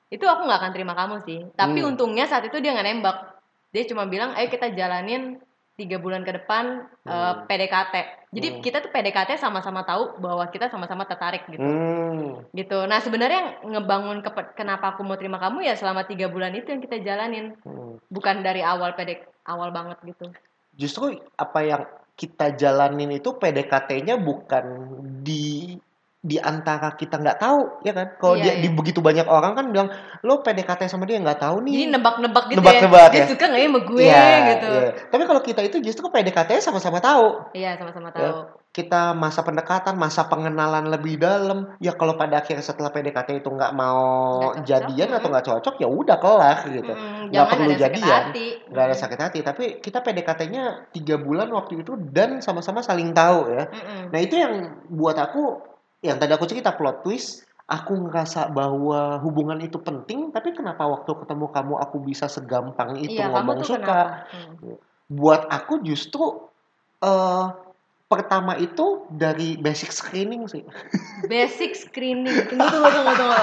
[0.08, 1.40] Itu aku nggak akan terima kamu sih.
[1.54, 1.94] Tapi Hmm.
[1.94, 3.18] untungnya saat itu dia nggak nembak.
[3.76, 5.38] Dia cuma bilang, ayo kita jalanin
[5.74, 7.46] tiga bulan ke depan eh, Hmm.
[7.46, 7.96] PDKT.
[8.30, 8.62] Jadi Hmm.
[8.62, 11.60] kita tuh PDKT sama-sama tahu bahwa kita sama-sama tertarik gitu.
[11.60, 12.46] Hmm.
[12.50, 12.78] Gitu.
[12.84, 16.68] Nah sebenarnya yang ngebangun kepe- kenapa aku mau terima kamu ya selama tiga bulan itu
[16.68, 17.98] yang kita jalanin, Hmm.
[18.08, 20.30] bukan dari awal pedek awal banget gitu.
[20.74, 21.06] justru
[21.36, 24.66] apa yang kita jalanin itu PDKT-nya bukan
[25.22, 25.78] di
[26.24, 28.78] di antara kita nggak tahu ya kan kalau Iya, dia di iya.
[28.80, 29.92] begitu banyak orang kan bilang
[30.24, 33.04] lo PDKT sama dia nggak tahu nih Jadi nebak-nebak gitu Nebak-nebak ya.
[33.04, 33.12] ya.
[33.12, 34.70] Dia suka nggak ya sama gue Iya, gitu.
[34.72, 34.90] iya.
[35.12, 38.16] tapi kalau kita itu justru PDKT sama-sama tahu Iya, sama-sama Ya.
[38.16, 38.40] tahu.
[38.74, 43.70] kita masa pendekatan masa pengenalan lebih dalam ya kalau pada akhirnya setelah PDKT itu nggak
[43.72, 45.34] mau cocok, jadian atau mm.
[45.36, 48.22] nggak cocok ya udah kelar gitu Nggak jangan perlu jadian.
[48.72, 53.52] nggak ada sakit hati tapi kita PDKT-nya tiga bulan waktu itu dan sama-sama saling tahu
[53.52, 54.10] ya Mm-mm.
[54.10, 54.54] Nah itu yang
[54.88, 55.73] buat aku
[56.04, 57.48] yang tadi aku cerita plot twist.
[57.64, 63.16] Aku ngerasa bahwa hubungan itu penting, tapi kenapa waktu ketemu kamu aku bisa segampang itu
[63.16, 64.28] Iya, kamu ngomong suka?
[64.30, 64.76] Hmm.
[65.08, 66.44] Buat aku justru
[67.00, 67.46] eh
[68.12, 70.62] pertama itu dari basic screening sih.
[71.32, 72.46] Basic screening.
[72.46, 73.42] Tunggu, tunggu, tunggu, tunggu.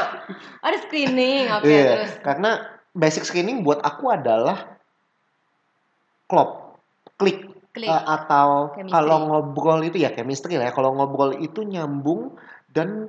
[0.63, 2.13] Ada screening, oke Iya, terus.
[2.23, 2.51] karena
[2.95, 4.79] basic screening buat aku adalah
[6.31, 6.79] klop,
[7.19, 7.87] klik, Klik.
[7.87, 8.91] Eh, atau Chemistry.
[8.91, 10.73] kalau ngobrol itu ya chemistry lah ya.
[10.75, 12.35] Kalau ngobrol itu nyambung
[12.71, 13.07] dan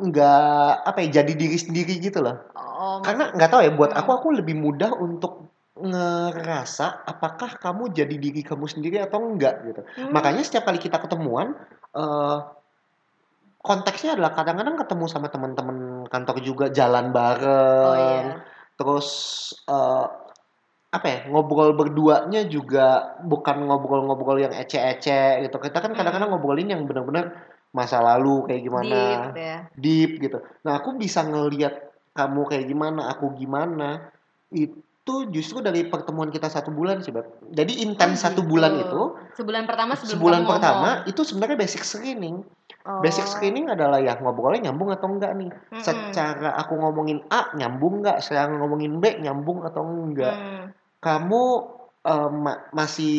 [0.00, 2.38] nggak apa ya jadi diri sendiri gitu loh.
[2.56, 4.00] Oh, Karena nggak tahu ya buat Hmm.
[4.00, 5.50] aku aku lebih mudah untuk
[5.80, 9.80] ngerasa apakah kamu jadi diri kamu sendiri atau enggak gitu.
[9.96, 10.12] Hmm.
[10.12, 11.52] Makanya setiap kali kita ketemuan
[11.92, 12.38] eh
[13.60, 17.84] konteksnya adalah kadang-kadang ketemu sama teman-teman kantor juga jalan bareng.
[17.84, 18.20] Oh iya.
[18.80, 19.08] Terus
[19.68, 20.06] eh
[20.90, 25.56] apa ya ngobrol berduanya juga bukan ngobrol-ngobrol yang ece-ece gitu.
[25.62, 27.30] Kita kan kadang-kadang ngobrolin yang benar-benar
[27.70, 28.98] masa lalu kayak gimana
[29.30, 29.58] Deep ya.
[29.78, 30.38] deep gitu.
[30.66, 34.10] Nah, aku bisa ngelihat kamu kayak gimana, aku gimana.
[34.50, 37.30] Itu justru dari pertemuan kita satu bulan sih, Beb.
[37.54, 38.50] Jadi intens Oh, satu gitu.
[38.50, 39.02] bulan itu,
[39.38, 41.10] Sebulan pertama sebelum sebulan kamu pertama ngomong.
[41.14, 42.42] itu sebenarnya basic screening.
[42.82, 42.98] Oh.
[42.98, 45.54] Basic screening adalah ya ngobrolnya nyambung atau enggak nih.
[45.54, 45.78] Mm-mm.
[45.86, 50.34] Secara aku ngomongin A nyambung enggak, secara ngomongin B nyambung atau enggak.
[50.34, 50.66] Hmm.
[51.00, 51.42] Kamu
[52.00, 53.18] eh, ma- masih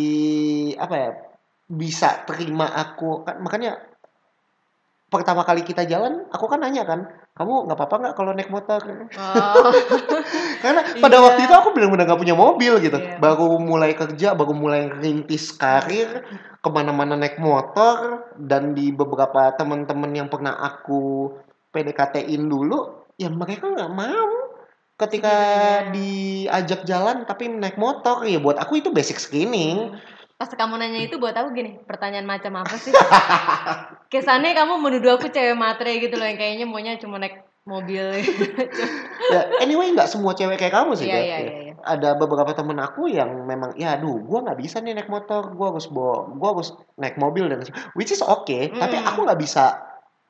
[0.77, 1.11] apa ya?
[1.71, 3.79] Bisa terima aku kan makanya
[5.11, 7.03] pertama kali kita jalan, aku kan nanya kan,
[7.35, 8.79] kamu nggak apa-apa nggak kalau naik motor?
[9.19, 9.67] Oh.
[10.63, 11.23] Karena pada Iya.
[11.27, 12.95] waktu itu aku benar-benar nggak punya mobil gitu.
[12.95, 13.19] Iya.
[13.19, 16.23] Baru mulai kerja, baru mulai rintis karir,
[16.63, 21.35] ke mana-mana naik motor, dan di beberapa teman-teman yang pernah aku
[21.75, 24.40] PDKT-in dulu, ya mereka nggak mau
[25.01, 25.37] ketika
[25.89, 28.21] diajak jalan tapi naik motor.
[28.25, 29.97] Ya buat aku itu basic screening.
[30.37, 32.89] Pas kamu nanya itu buat aku gini, pertanyaan macam apa sih?
[34.13, 38.25] Kesannya kamu menuduh aku cewek matre gitu loh, yang kayaknya maunya cuma naik mobil.
[39.29, 41.05] Ya, anyway nggak semua cewek kayak kamu sih.
[41.05, 41.73] Iya, iya, iya, iya.
[41.85, 45.77] Ada beberapa temen aku yang memang, ya aduh, gua nggak bisa nih naik motor, gua
[45.77, 47.61] harus bawa, gua harus naik mobil dan
[47.93, 49.05] which is okay, tapi Mm.
[49.13, 49.77] aku nggak bisa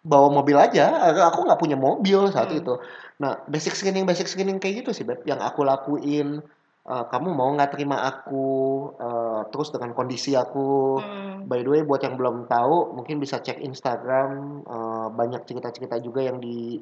[0.01, 2.59] bawa mobil aja, aku nggak punya mobil saat Mm.
[2.65, 2.73] itu.
[3.21, 6.41] Nah, basic screening, basic screening kayak gitu sih, Beb, yang aku lakuin.
[6.81, 8.49] Eh, kamu mau nggak terima aku,
[8.97, 10.97] eh, terus dengan kondisi aku.
[10.97, 11.45] Hmm.
[11.45, 14.65] By the way, buat yang belum tahu, mungkin bisa cek Instagram.
[14.65, 16.81] eh, banyak cerita-cerita juga yang di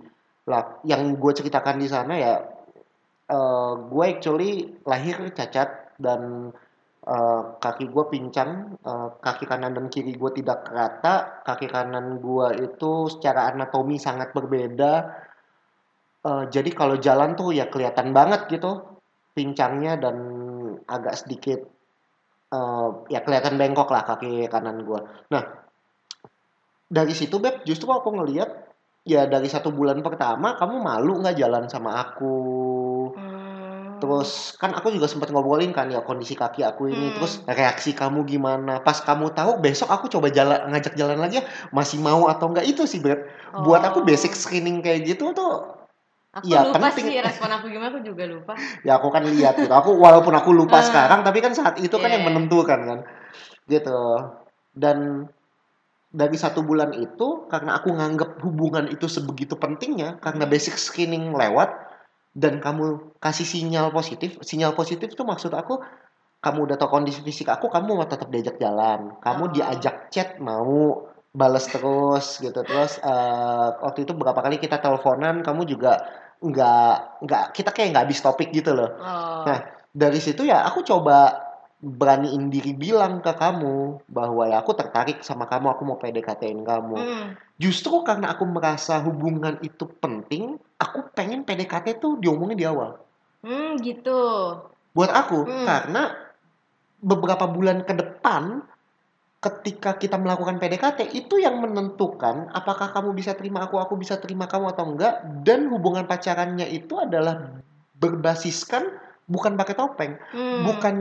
[0.87, 2.35] yang gue ceritakan di sana ya.
[3.29, 6.49] eh, gue actually lahir cacat dan
[7.09, 11.41] eh, kaki gue pincang, eh, kaki kanan dan kiri gue tidak rata.
[11.43, 14.93] Kaki kanan gue itu secara anatomi sangat berbeda.
[16.19, 18.99] Eh, jadi kalau jalan tuh ya kelihatan banget gitu
[19.31, 20.17] pincangnya dan
[20.83, 21.59] agak sedikit
[22.51, 24.99] eh, ya kelihatan bengkok lah kaki kanan gue.
[25.31, 25.43] Nah
[26.89, 28.49] dari situ beb justru aku ngelihat
[29.07, 32.35] ya dari satu bulan pertama kamu malu nggak jalan sama aku.
[33.15, 33.38] Hmm.
[33.99, 37.11] Terus kan aku juga sempat ngobrolin kan ya kondisi kaki aku ini.
[37.11, 37.15] Hmm.
[37.19, 38.79] Terus reaksi kamu gimana?
[38.79, 42.65] Pas kamu tahu besok aku coba jalan ngajak jalan lagi ya masih mau atau enggak
[42.65, 43.27] itu sih beb.
[43.51, 44.05] Buat aku Oh.
[44.07, 45.75] basic screening kayak gitu tuh
[46.29, 47.09] Aku ya, lupa penting.
[47.09, 48.53] sih respon aku gimana, aku juga lupa.
[48.87, 49.73] ya aku kan lihat gitu.
[49.73, 50.85] Aku walaupun aku lupa Ah.
[50.85, 52.29] sekarang tapi kan saat itu kan Iya, yang iya.
[52.29, 52.99] menentukan kan.
[53.65, 53.99] Gitu.
[54.77, 55.25] Dan
[56.09, 60.53] dari satu bulan itu karena aku nganggap hubungan itu sebegitu pentingnya karena Hmm.
[60.53, 61.88] basic screening lewat
[62.35, 64.37] dan kamu kasih sinyal positif.
[64.41, 65.81] Sinyal positif tuh maksud aku
[66.39, 69.19] kamu udah tahu kondisi fisik aku, kamu mau tetap diajak jalan.
[69.19, 69.51] Kamu Oh.
[69.51, 75.61] diajak chat mau, bales terus gitu terus eh, waktu itu beberapa kali kita teleponan kamu
[75.69, 76.01] juga
[76.41, 79.45] nggak nggak kita kayak nggak habis topik gitu loh Oh.
[79.45, 79.61] Nah,
[79.93, 81.48] dari situ ya aku coba
[81.79, 86.95] beraniin diri bilang ke kamu bahwa ya aku tertarik sama kamu, aku mau PDKT-in kamu.
[86.99, 87.27] Hmm.
[87.55, 92.99] Justru karena aku merasa hubungan itu penting, aku pengen PDKT tuh diomongin di awal.
[93.39, 94.19] Hmm, gitu.
[94.91, 95.63] Buat aku, Hmm.
[95.63, 96.03] karena
[96.99, 98.59] beberapa bulan ke depan
[99.39, 104.51] ketika kita melakukan PDKT itu yang menentukan apakah kamu bisa terima aku, aku bisa terima
[104.51, 107.55] kamu atau enggak dan hubungan pacarannya itu adalah
[107.95, 110.65] berbasiskan bukan pakai topeng, Hmm.
[110.65, 110.95] bukan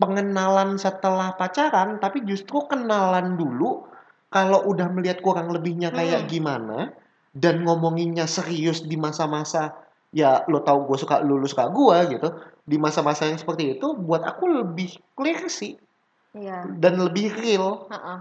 [0.00, 3.84] pengenalan setelah pacaran, tapi justru kenalan dulu.
[4.32, 6.30] Kalau udah melihat kurang lebihnya kayak Hmm.
[6.32, 6.78] gimana,
[7.30, 9.76] dan ngomonginnya serius di masa-masa
[10.10, 12.28] ya lo tahu gue suka lu, lu suka gue gitu.
[12.64, 15.76] Di masa-masa yang seperti itu, buat aku lebih clear sih
[16.34, 16.66] Iya.
[16.80, 17.86] dan lebih real.
[17.92, 18.18] Heeh.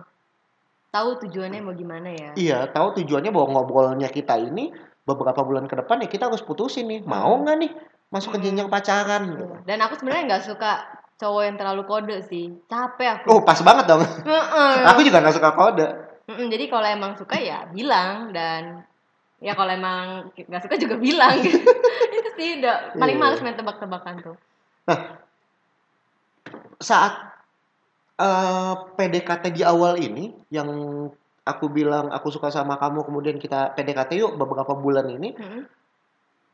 [0.93, 2.29] Tahu tujuannya mau gimana ya?
[2.37, 4.69] Iya, tahu tujuannya bahwa ngobrolnya kita ini
[5.03, 7.41] beberapa bulan ke depan ya kita harus putusin nih, mau Hmm.
[7.41, 7.71] nggak nih
[8.13, 8.45] masuk ke Hmm.
[8.45, 9.21] jenjang pacaran?
[9.33, 9.45] gitu.
[9.65, 10.71] Dan aku sebenarnya nggak suka
[11.17, 12.53] cowok yang terlalu kode sih.
[12.65, 13.27] Capek aku.
[13.27, 14.05] Oh, pas banget dong.
[14.87, 15.87] Aku juga nggak suka kode.
[16.23, 18.85] Mm-mm, jadi kalau emang suka ya bilang dan
[19.41, 21.59] ya kalau emang nggak suka juga bilang gitu.
[22.15, 23.23] itu sih udah paling Iya.
[23.23, 24.37] males main tebak-tebakan tuh.
[26.77, 27.13] saat
[28.15, 30.69] eh, PDKT di awal ini yang
[31.41, 35.63] aku bilang aku suka sama kamu kemudian kita PDKT yuk beberapa bulan ini Mm-mm.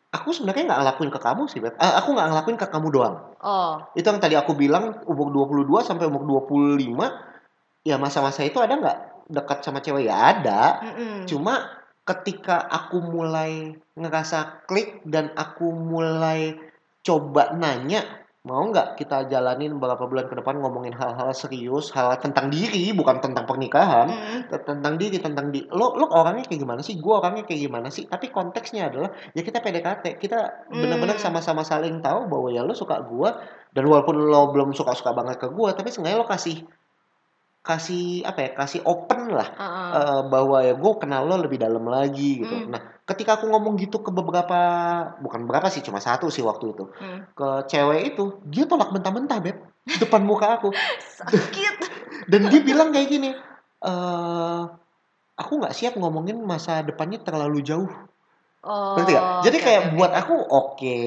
[0.09, 1.77] Aku sebenarnya nggak ngelakuin ke kamu sih Beb.
[1.77, 5.85] Eh, aku nggak ngelakuin ke kamu doang Oh, itu yang tadi aku bilang umur 22
[5.85, 8.97] sampai umur 25 ya masa-masa itu ada nggak
[9.31, 11.23] dekat sama cewek ya ada mm-mm.
[11.29, 16.57] cuma ketika aku mulai ngerasa klik dan aku mulai
[17.05, 18.03] coba nanya
[18.39, 23.19] mau nggak kita jalanin beberapa bulan ke depan ngomongin hal-hal serius hal tentang diri bukan
[23.19, 24.07] tentang pernikahan.
[24.47, 27.91] T- tentang diri tentang di lo lo orangnya kayak gimana sih gue orangnya kayak gimana
[27.91, 30.39] sih tapi konteksnya adalah ya kita PDKT kita
[30.71, 31.25] benar-benar Hmm.
[31.29, 33.29] sama-sama saling tahu bahwa ya lo suka gue
[33.75, 36.63] dan walaupun lo belum suka-suka banget ke gue tapi seenggaknya lo kasih
[37.59, 39.89] kasih apa ya kasih open lah Heeh.
[39.99, 42.55] eh, bahwa ya gue kenal lo lebih dalam lagi gitu.
[42.55, 42.71] Hmm.
[42.71, 44.59] Nah, ketika aku ngomong gitu ke beberapa,
[45.19, 47.19] bukan beberapa sih, cuma satu sih waktu itu, Mm.
[47.33, 49.57] ke cewek itu, dia tolak mentah-mentah beb,
[49.97, 50.69] depan muka aku,
[51.17, 51.75] Sakit.
[52.29, 53.33] dan dia bilang kayak gini,
[53.81, 54.61] eh
[55.39, 57.89] aku nggak siap ngomongin masa depannya terlalu jauh.
[58.59, 58.99] Oh.
[58.99, 59.25] Ngerti nggak?
[59.47, 60.99] Jadi oke, kayak oke, buat aku oke,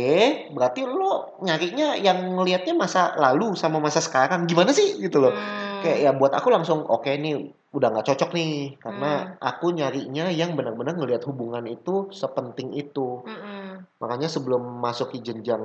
[0.56, 5.36] berarti lo nyarinya yang ngelihatnya masa lalu sama masa sekarang gimana sih gitu loh.
[5.36, 5.71] Hmm.
[5.82, 9.32] Kayak ya buat aku langsung oke nih udah nggak cocok nih karena Hmm.
[9.40, 13.24] aku nyarinya yang benar-benar ngelihat hubungan itu sepenting itu.
[13.24, 13.82] Mm-mm.
[13.98, 15.64] Makanya sebelum masuk ke jenjang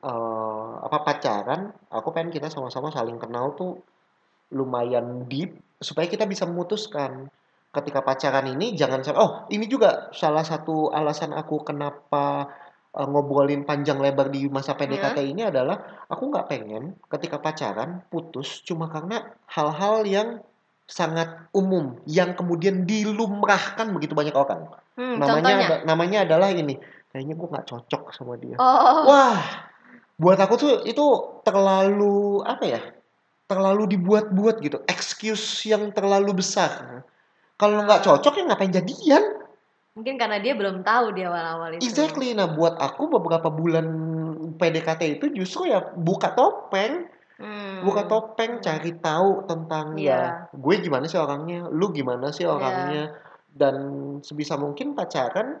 [0.00, 3.80] eh, apa pacaran, aku pengen kita sama-sama saling kenal tuh
[4.52, 7.28] lumayan deep supaya kita bisa memutuskan
[7.74, 12.48] ketika pacaran ini jangan sampai oh ini juga salah satu alasan aku kenapa
[12.96, 18.60] eh, ngobrolin panjang lebar di masa PDKT ini adalah aku nggak pengen ketika pacaran putus
[18.60, 20.28] cuma karena hal-hal yang
[20.82, 25.66] sangat umum yang kemudian dilumrahkan begitu banyak orang Hmm, namanya contohnya.
[25.68, 26.80] ada- namanya adalah ini
[27.10, 29.04] kayaknya gue nggak cocok sama dia Oh.
[29.04, 29.36] Wah,
[30.16, 31.04] buat aku tuh itu
[31.42, 32.80] terlalu apa ya?
[33.44, 37.04] Terlalu dibuat-buat gitu, excuse yang terlalu besar.
[37.54, 39.22] Kalau nggak cocok ya ngapain jadian?
[39.96, 41.88] Mungkin karena dia belum tahu di awal-awal itu.
[41.88, 42.36] Exactly.
[42.36, 43.86] Nah, buat aku beberapa bulan
[44.60, 47.84] PDKT itu justru ya buka topeng, Hmm.
[47.84, 50.56] buka topeng, cari tahu tentang ya Iya.
[50.56, 53.12] gue gimana sih orangnya, lu gimana sih orangnya,
[53.52, 53.76] dan
[54.24, 55.60] sebisa mungkin pacaran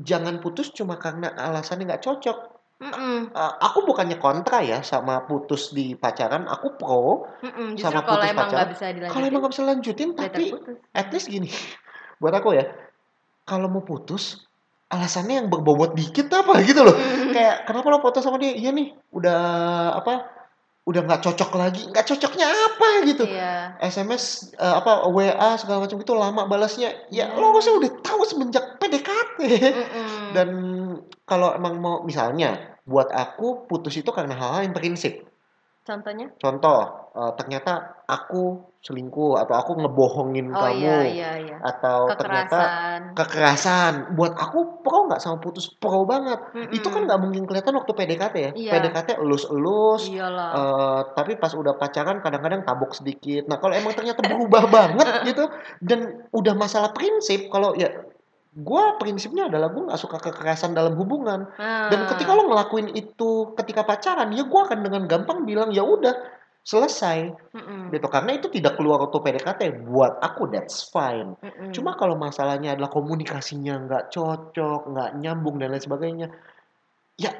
[0.00, 2.38] jangan putus cuma karena alasannya nggak cocok.
[2.78, 3.34] Mm-mm.
[3.34, 7.26] Uh, aku bukannya kontra ya sama putus di pacaran, aku pro.
[7.42, 8.68] Justru Sama kalau putus emang pacaran.
[8.70, 10.76] Kalau dilanjutin, emang nggak bisa lanjutin, better tapi putus.
[10.94, 11.50] at least gini,
[12.22, 12.64] buat aku ya,
[13.48, 14.44] kalau mau putus,
[14.92, 16.92] alasannya yang berbobot dikit apa gitu loh.
[16.92, 17.32] Mm.
[17.32, 18.52] Kayak kenapa lo foto sama dia?
[18.52, 19.40] Iya nih, udah
[19.96, 20.28] apa?
[20.88, 21.84] Udah nggak cocok lagi.
[21.88, 23.24] Nggak cocoknya apa gitu?
[23.28, 23.76] Iya.
[23.84, 26.92] SMS eh, apa WA segala macam itu lama balasnya.
[27.12, 27.40] Ya Hmm.
[27.40, 29.38] lo harusnya udah tahu semenjak PDKT.
[30.36, 30.48] Dan
[31.28, 35.28] kalau emang mau misalnya buat aku putus itu karena hal-hal yang prinsip.
[35.84, 36.32] Contohnya?
[36.40, 41.56] Contoh, eh, ternyata aku selingkuh atau aku ngebohongin Oh kamu iya iya iya.
[41.60, 43.00] atau ternyata Kekerasan.
[43.12, 43.92] kekerasan.
[44.14, 46.38] Buat aku pro nggak sama putus pro banget.
[46.54, 46.70] Mm-mm.
[46.70, 48.50] Itu kan nggak mungkin kelihatan waktu PDKT ya.
[48.54, 48.72] Iya.
[48.72, 50.06] PDKT elus-elus.
[50.08, 50.50] Iyalah.
[50.54, 53.44] eh, tapi pas udah pacaran kadang-kadang tabok sedikit.
[53.44, 55.44] Nah kalau emang ternyata berubah banget gitu
[55.82, 56.00] dan
[56.30, 57.90] udah masalah prinsip, kalau ya
[58.50, 61.50] gue prinsipnya adalah gue nggak suka kekerasan dalam hubungan.
[61.58, 62.08] Dan Nah.
[62.10, 66.37] ketika lo ngelakuin itu ketika pacaran, ya gue akan dengan gampang bilang ya udah
[66.68, 67.88] selesai Mm-mm.
[67.88, 71.72] gitu karena itu tidak keluar waktu PDKT buat aku that's fine Mm-mm.
[71.72, 76.28] cuma kalau masalahnya adalah komunikasinya nggak cocok nggak nyambung dan lain sebagainya
[77.16, 77.32] ya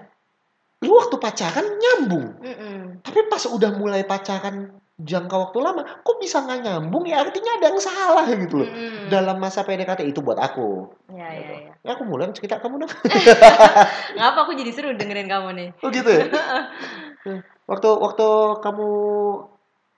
[0.81, 3.05] lu waktu pacaran nyambung Mm-mm.
[3.05, 7.67] tapi pas udah mulai pacaran jangka waktu lama kok bisa nggak nyambung ya artinya ada
[7.71, 9.13] yang salah gitu loh Mm-mm.
[9.13, 11.73] dalam masa PDKT itu buat aku Ya, ya, ya.
[11.85, 12.93] ya aku mulai cerita kamu dong
[14.17, 15.69] Ngapa aku jadi seru dengerin kamu nih?
[15.83, 16.25] oh gitu ya
[17.65, 18.27] waktu waktu
[18.61, 18.89] kamu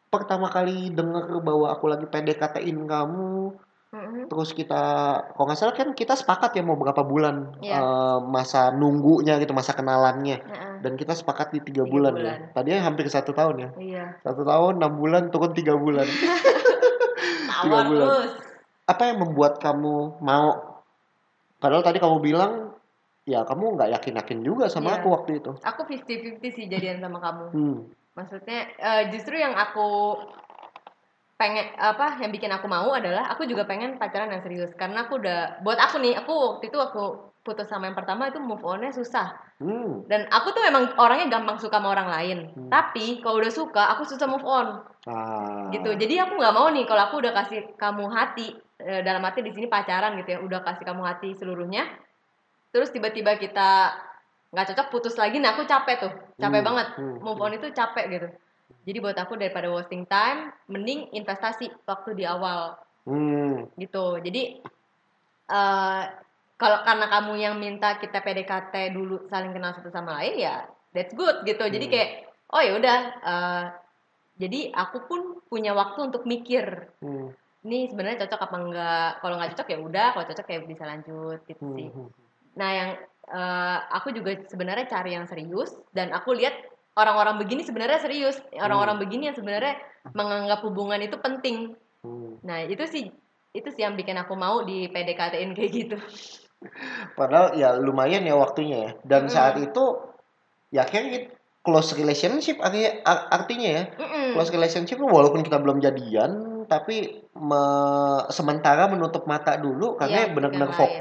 [0.08, 3.54] pertama kali denger bahwa aku lagi PDKT-in kamu
[3.90, 4.30] Mm-mm.
[4.30, 4.82] terus kita
[5.34, 7.74] kalau nggak salah kan kita sepakat ya mau berapa bulan Iya.
[7.74, 10.74] eh, masa nunggunya gitu masa kenalannya Heeh.
[10.78, 12.26] dan kita sepakat di tiga Tiga bulan, bulan.
[12.38, 14.04] ya tadinya hampir satu tahun ya Iya.
[14.22, 16.06] satu tahun enam bulan turun tiga bulan
[17.50, 18.06] Tawar bulan.
[18.08, 18.30] terus.
[18.86, 20.46] apa yang membuat kamu mau
[21.58, 22.69] padahal tadi kamu bilang
[23.24, 24.96] ya kamu nggak yakin yakin juga sama Iya.
[24.98, 27.44] aku waktu itu Aku 50-50 sih jadian sama kamu.
[27.52, 27.78] hmm.
[28.10, 30.18] Maksudnya eh, justru yang aku
[31.34, 35.16] pengen apa yang bikin aku mau adalah aku juga pengen pacaran yang serius karena aku
[35.16, 37.04] udah buat aku nih aku waktu itu aku
[37.40, 40.04] putus sama yang pertama itu move onnya susah Hmm.
[40.04, 42.68] dan aku tuh memang orangnya gampang suka sama orang lain Hmm.
[42.68, 45.68] tapi kalau udah suka aku susah move on Ah.
[45.68, 49.40] gitu jadi aku nggak mau nih kalau aku udah kasih kamu hati eh, dalam arti
[49.40, 51.88] di sini pacaran gitu ya udah kasih kamu hati seluruhnya
[52.70, 53.94] terus tiba-tiba kita
[54.50, 57.68] nggak cocok putus lagi nah aku capek tuh capek Hmm, banget hmm, move on itu
[57.70, 58.28] capek gitu
[58.86, 63.64] jadi buat aku daripada wasting time mending investasi waktu di awal Hmm.
[63.74, 64.60] gitu jadi
[65.50, 66.02] eh
[66.60, 71.16] kalau karena kamu yang minta kita PDKT dulu saling kenal satu sama lain ya that's
[71.16, 71.92] good gitu jadi Hmm.
[71.94, 72.10] kayak
[72.52, 73.64] oh ya udah eh,
[74.36, 77.32] jadi aku pun punya waktu untuk mikir Hmm.
[77.64, 81.38] ini sebenarnya cocok apa enggak kalau nggak cocok ya udah kalau cocok ya bisa lanjut
[81.48, 81.74] gitu Hmm.
[81.74, 82.10] sih Hmm.
[82.54, 82.90] Nah yang
[83.30, 86.54] eh, aku juga sebenarnya cari yang serius dan aku lihat
[86.98, 89.78] orang-orang begini sebenarnya serius orang-orang begini yang sebenarnya
[90.16, 92.40] menganggap hubungan itu penting Hmm.
[92.40, 93.12] nah itu sih
[93.52, 95.96] itu sih yang bikin aku mau di PDKT-in kayak gitu
[97.18, 98.90] Padahal ya lumayan ya waktunya ya.
[99.04, 99.34] Dan Mm-mm.
[99.34, 99.84] saat itu
[100.70, 103.84] ya akhirnya close relationship artinya, ar- artinya ya.
[103.96, 104.36] Mm-mm.
[104.36, 110.70] Close relationship walaupun kita belum jadian tapi me- sementara menutup mata dulu karena Iya, benar-benar
[110.70, 111.00] yang lain.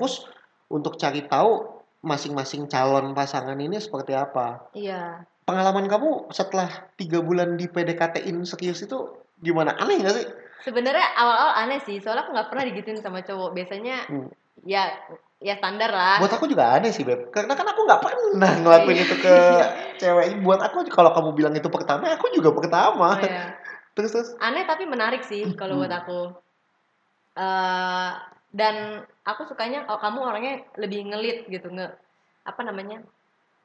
[0.70, 1.65] Untuk cari tahu
[1.99, 4.72] masing-masing calon pasangan ini seperti apa.
[4.72, 8.97] iya Pengalaman kamu setelah tiga bulan di PDKT-in serius itu
[9.38, 9.74] gimana?
[9.76, 10.28] Aneh gak sih?
[10.59, 14.28] sebenarnya awal-awal aneh sih soalnya aku nggak pernah digituin sama cowok biasanya Hmm.
[14.67, 14.91] ya
[15.39, 17.32] ya standar lah Buat aku juga aneh sih, Beb.
[17.32, 19.05] Karena kan aku nggak pernah ngelakuin Iya.
[19.07, 19.36] itu ke
[19.97, 20.43] cewek.
[20.43, 23.15] Buat aku, kalau kamu bilang itu pertama, aku juga pertama.
[23.15, 23.55] Oh, iya.
[23.95, 24.30] Terus, terus.
[24.39, 26.32] aneh tapi menarik sih kalau buat aku
[27.36, 28.11] eh
[28.50, 31.93] dan aku sukanya kalau kamu orangnya lebih ngelit gitu nge
[32.45, 33.06] apa namanya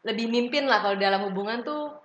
[0.05, 1.97] lebih mimpin lah kalau dalam hubungan tuh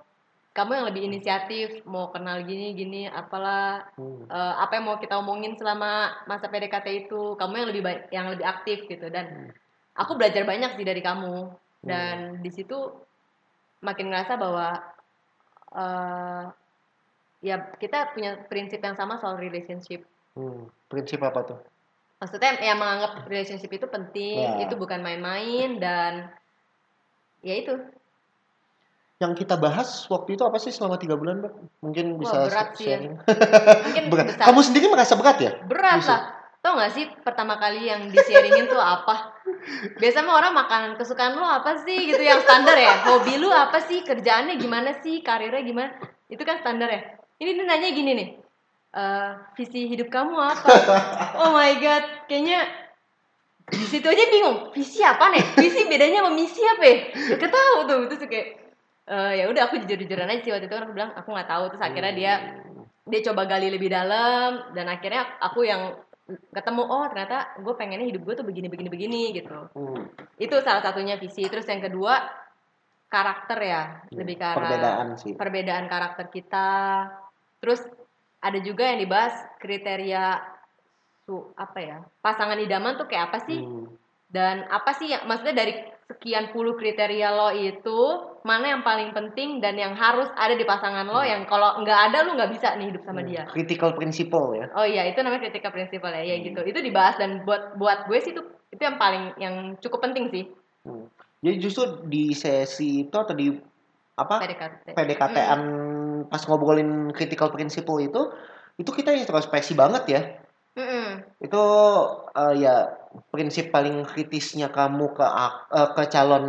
[0.55, 4.23] kamu yang lebih inisiatif mau kenal gini gini apalah Hmm.
[4.31, 8.27] eh, apa yang mau kita omongin selama masa PDKT itu kamu yang lebih baik yang
[8.31, 9.51] lebih aktif gitu dan
[9.93, 11.51] aku belajar banyak sih dari kamu
[11.83, 12.75] dan di situ
[13.83, 14.79] makin ngerasa bahwa
[15.75, 16.43] eh
[17.39, 20.03] ya kita punya prinsip yang sama soal relationship
[20.37, 20.71] Hmm.
[20.87, 21.59] Prinsip apa tuh?
[22.19, 24.67] Maksudnya yang menganggap relationship itu penting Ya.
[24.67, 26.27] itu bukan main-main dan
[27.41, 27.75] ya itu
[29.17, 31.51] Yang kita bahas waktu itu apa sih selama tiga bulan, Beb?
[31.81, 32.95] Mungkin Wah, bisa berat sih ya.
[32.95, 33.13] sharing.
[33.83, 34.25] mungkin Berat.
[34.29, 35.51] besar Kamu sendiri merasa berat ya?
[35.61, 36.07] berat Bisa.
[36.09, 36.21] lah
[36.59, 39.31] tau gak sih pertama kali yang di sharingin tuh apa
[39.95, 43.79] biasanya mah orang makanan kesukaan lu apa sih gitu yang standar ya hobi lu apa
[43.79, 45.95] sih kerjaannya gimana sih karirnya gimana
[46.27, 46.99] itu kan standar ya
[47.37, 48.27] ini dia nanya gini nih
[48.89, 50.65] "Eh, visi hidup kamu apa?
[51.45, 52.65] Oh my god kayaknya
[53.69, 55.43] di situ aja bingung visi apa nih?
[55.61, 56.95] Visi bedanya sama misi apa ya?
[57.37, 58.47] Gak tahu tuh terus kayak
[59.05, 61.63] "Eh, ya udah aku jujur-jujuran aja sih waktu itu orang bilang aku nggak tahu.
[61.69, 62.33] Terus akhirnya dia
[63.05, 65.93] dia coba gali lebih dalam dan akhirnya aku yang
[66.53, 69.69] ketemu oh ternyata gue pengennya hidup gue tuh begini begini begini gitu.
[69.73, 70.05] Hmm.
[70.37, 71.45] itu salah satunya visi.
[71.45, 72.21] Terus yang kedua
[73.09, 73.81] karakter ya.
[74.13, 75.33] Lebih ke arah Perbedaan sih.
[75.33, 76.69] perbedaan karakter kita.
[77.61, 77.81] Terus
[78.39, 80.39] ada juga yang dibahas kriteria
[81.27, 83.59] su apa ya pasangan idaman tuh kayak apa sih?
[83.61, 83.93] Hmm.
[84.29, 85.73] dan apa sih yang maksudnya dari
[86.09, 87.99] sekian puluh kriteria lo itu
[88.45, 92.25] mana yang paling penting dan yang harus ada di pasangan lo yang kalau nggak ada
[92.25, 93.45] lo nggak bisa nih hidup sama dia.
[93.49, 94.69] Critical principle ya.
[94.73, 96.61] oh iya itu namanya kritika prinsipal ya ya gitu.
[96.65, 100.43] Itu dibahas dan buat buat gue sih itu itu yang paling yang cukup penting sih.
[100.85, 101.09] Hmm.
[101.45, 103.53] Jadi justru di sesi itu atau di
[104.17, 104.41] apa?
[104.41, 105.61] PDKT PDKT-an
[106.27, 108.21] pas ngobrolin critical principle itu
[108.75, 110.21] itu kita introspeksi banget ya.
[110.75, 111.07] Mm-mm.
[111.39, 111.63] Itu
[112.35, 112.75] eh, ya
[113.31, 116.45] prinsip paling kritisnya kamu ke eh, ke calon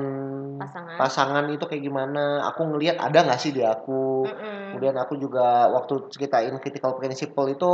[0.61, 0.97] pasangan.
[1.01, 4.77] pasangan itu kayak gimana aku ngelihat ada nggak sih di aku Mm-mm.
[4.77, 7.71] kemudian aku juga waktu ceritain critical principle itu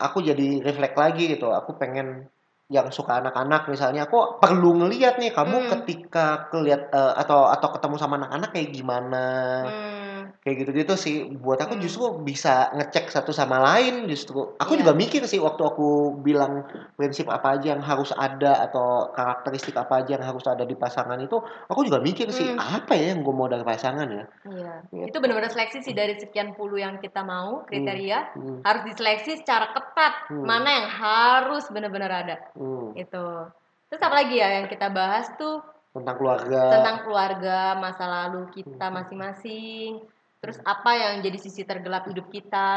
[0.00, 2.24] aku jadi reflect lagi gitu aku pengen
[2.72, 5.70] yang suka anak-anak misalnya aku perlu ngelihat nih kamu Hmm.
[5.76, 9.24] ketika kelihat eh, atau atau ketemu sama anak-anak kayak gimana
[9.68, 9.99] Hmm,
[10.50, 11.84] kayak gitu-gitu sih buat aku Hmm.
[11.86, 14.82] justru bisa ngecek satu sama lain justru aku Iya.
[14.82, 16.66] juga mikir sih waktu aku bilang
[16.98, 21.14] prinsip apa aja yang harus ada atau karakteristik apa aja yang harus ada di pasangan
[21.16, 21.38] itu
[21.70, 22.58] aku juga mikir sih Hmm.
[22.58, 24.72] apa ya yang gue mau dari pasangan ya Iya.
[24.90, 25.06] Gitu.
[25.06, 29.70] Itu benar-benar seleksi sih dari sekian puluh yang kita mau kriteria Hmm, harus diseleksi secara
[29.70, 30.42] ketat Hmm.
[30.42, 32.98] mana yang harus benar-benar ada hmm.
[32.98, 33.26] itu.
[33.86, 38.86] Terus apa lagi ya yang kita bahas tuh tentang keluarga tentang keluarga, masa lalu kita
[38.88, 39.98] masing-masing.
[40.40, 42.68] Terus apa yang jadi sisi tergelap hidup kita?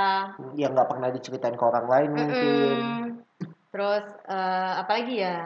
[0.60, 3.24] yang nggak pernah diceritain ke orang lain mungkin Mm-mm.
[3.72, 5.38] Terus eh, apa lagi ya?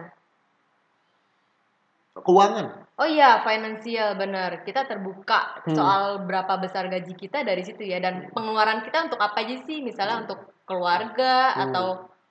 [2.17, 4.65] keuangan Oh iya, financial bener.
[4.65, 5.77] Kita terbuka Hmm.
[5.77, 9.85] soal berapa besar gaji kita dari situ ya dan pengeluaran kita untuk apa aja sih?
[9.85, 11.63] Misalnya untuk keluarga Hmm.
[11.69, 11.85] atau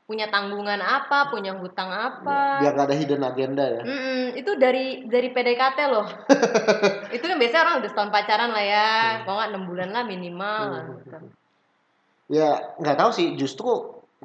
[0.06, 2.62] punya tanggungan apa, punya hutang apa.
[2.62, 6.06] biar nggak ada hidden agenda ya Mm-mm, itu dari dari PDKT loh.
[7.14, 8.90] itu kan biasanya orang udah setahun pacaran lah ya,
[9.26, 10.62] kalau nggak enam bulan lah minimal.
[10.62, 10.86] Hmm.
[11.02, 11.16] gitu.
[12.30, 13.34] Ya, nggak tahu sih.
[13.34, 13.70] Justru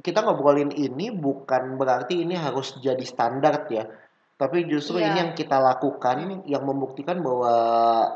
[0.05, 3.89] kita ngobrolin ini bukan berarti ini harus jadi standar ya.
[4.37, 5.13] Tapi justru Iya.
[5.13, 7.53] ini yang kita lakukan yang membuktikan bahwa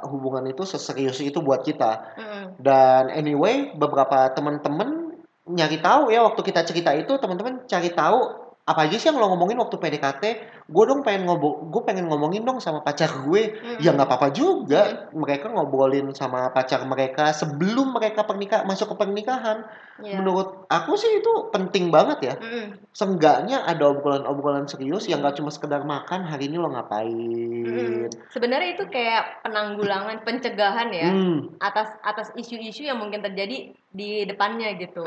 [0.09, 2.17] hubungan itu seserius itu buat kita.
[2.17, 2.43] Mm-mm.
[2.57, 5.04] Dan anyway, beberapa teman-teman
[5.45, 9.29] nyari tahu ya waktu kita cerita itu teman-teman cari tahu apa aja sih yang lo
[9.29, 10.23] ngomongin waktu PDKT
[10.65, 13.77] gue dong pengen ngobrol gue pengen ngomongin dong sama pacar gue Mm-mm.
[13.77, 19.69] ya nggak apa-apa juga mereka ngobrolin sama pacar mereka sebelum mereka pernikah masuk ke pernikahan
[19.95, 20.19] Iya.
[20.19, 22.89] menurut aku sih itu penting banget ya Mm-mm.
[22.89, 28.09] seenggaknya ada obrolan-obrolan serius yang nggak cuma sekedar makan hari ini lo ngapain Mm-mm.
[28.33, 31.09] Sebenarnya itu kayak penanggulangan, pencegahan ya.
[31.13, 35.05] Hmm, atas atas isu-isu yang mungkin terjadi di depannya gitu.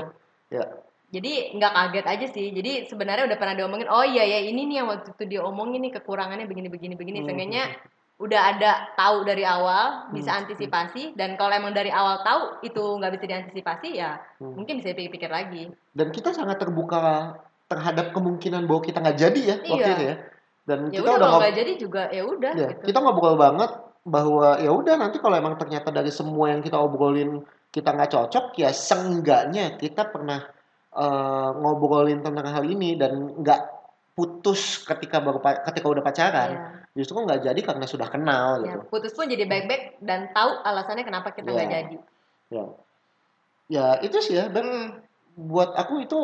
[0.51, 0.65] Ya
[1.09, 2.47] Jadi nggak kaget aja sih.
[2.51, 3.89] Jadi sebenarnya udah pernah diomongin.
[3.89, 7.19] Oh iya ya ini nih yang waktu itu dia omongin nih kekurangannya begini begini begini.
[7.19, 7.27] Hmm.
[7.27, 7.65] Seenggaknya
[8.19, 10.41] udah ada tahu dari awal bisa Hmm.
[10.45, 14.53] antisipasi dan kalau emang dari awal tahu itu nggak bisa diantisipasi ya Hmm.
[14.53, 15.63] mungkin bisa dipikir-pikir lagi.
[15.93, 19.89] dan kita sangat terbuka terhadap kemungkinan bahwa kita nggak jadi ya waktu Iya.
[19.89, 20.17] itu ya
[20.67, 22.83] dan Ya kita udah ngob- nggak jadi juga ya udah ya, gitu.
[22.85, 23.71] kita ngobrol banget
[24.03, 28.57] bahwa ya udah nanti kalau emang ternyata dari semua yang kita obrolin kita nggak cocok
[28.57, 30.41] ya seenggaknya kita pernah
[30.89, 33.61] eh, ngobrolin tentang hal ini dan nggak
[34.17, 36.61] putus ketika baru ketika udah pacaran Iya.
[36.99, 41.07] justru nggak jadi karena sudah kenal Ya, gitu putus pun jadi baik-baik dan tahu alasannya
[41.07, 41.77] kenapa kita nggak Iya.
[41.87, 41.97] jadi.
[42.51, 42.65] ya
[43.69, 45.07] ya itu sih ya dan Mm.
[45.39, 46.19] buat aku itu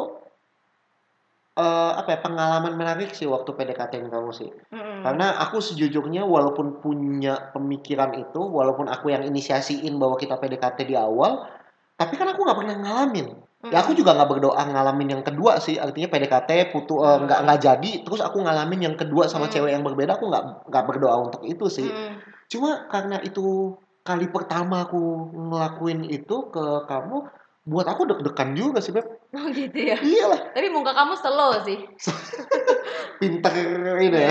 [1.54, 5.00] eh, apa ya pengalaman menarik sih waktu PDKT kamu sih Mm-mm.
[5.02, 10.98] karena aku sejujurnya walaupun punya pemikiran itu walaupun aku yang inisiasiin bahwa kita PDKT di
[10.98, 11.46] awal
[11.94, 13.28] tapi kan aku nggak pernah ngalamin
[13.64, 17.60] ya aku juga nggak berdoa ngalamin yang kedua sih artinya PDKT putu eh, nggak nggak
[17.62, 19.54] jadi terus aku ngalamin yang kedua sama Hmm.
[19.56, 22.18] cewek yang berbeda aku nggak nggak berdoa untuk itu sih Mm.
[22.50, 23.72] cuma karena itu
[24.04, 25.00] kali pertama aku
[25.32, 27.24] ngelakuin itu ke kamu
[27.64, 29.96] buat aku deg-degan juga sih beb Oh gitu ya.
[29.96, 31.78] iyalah Tapi muka kamu slow sih.
[33.20, 34.30] pinter ini ya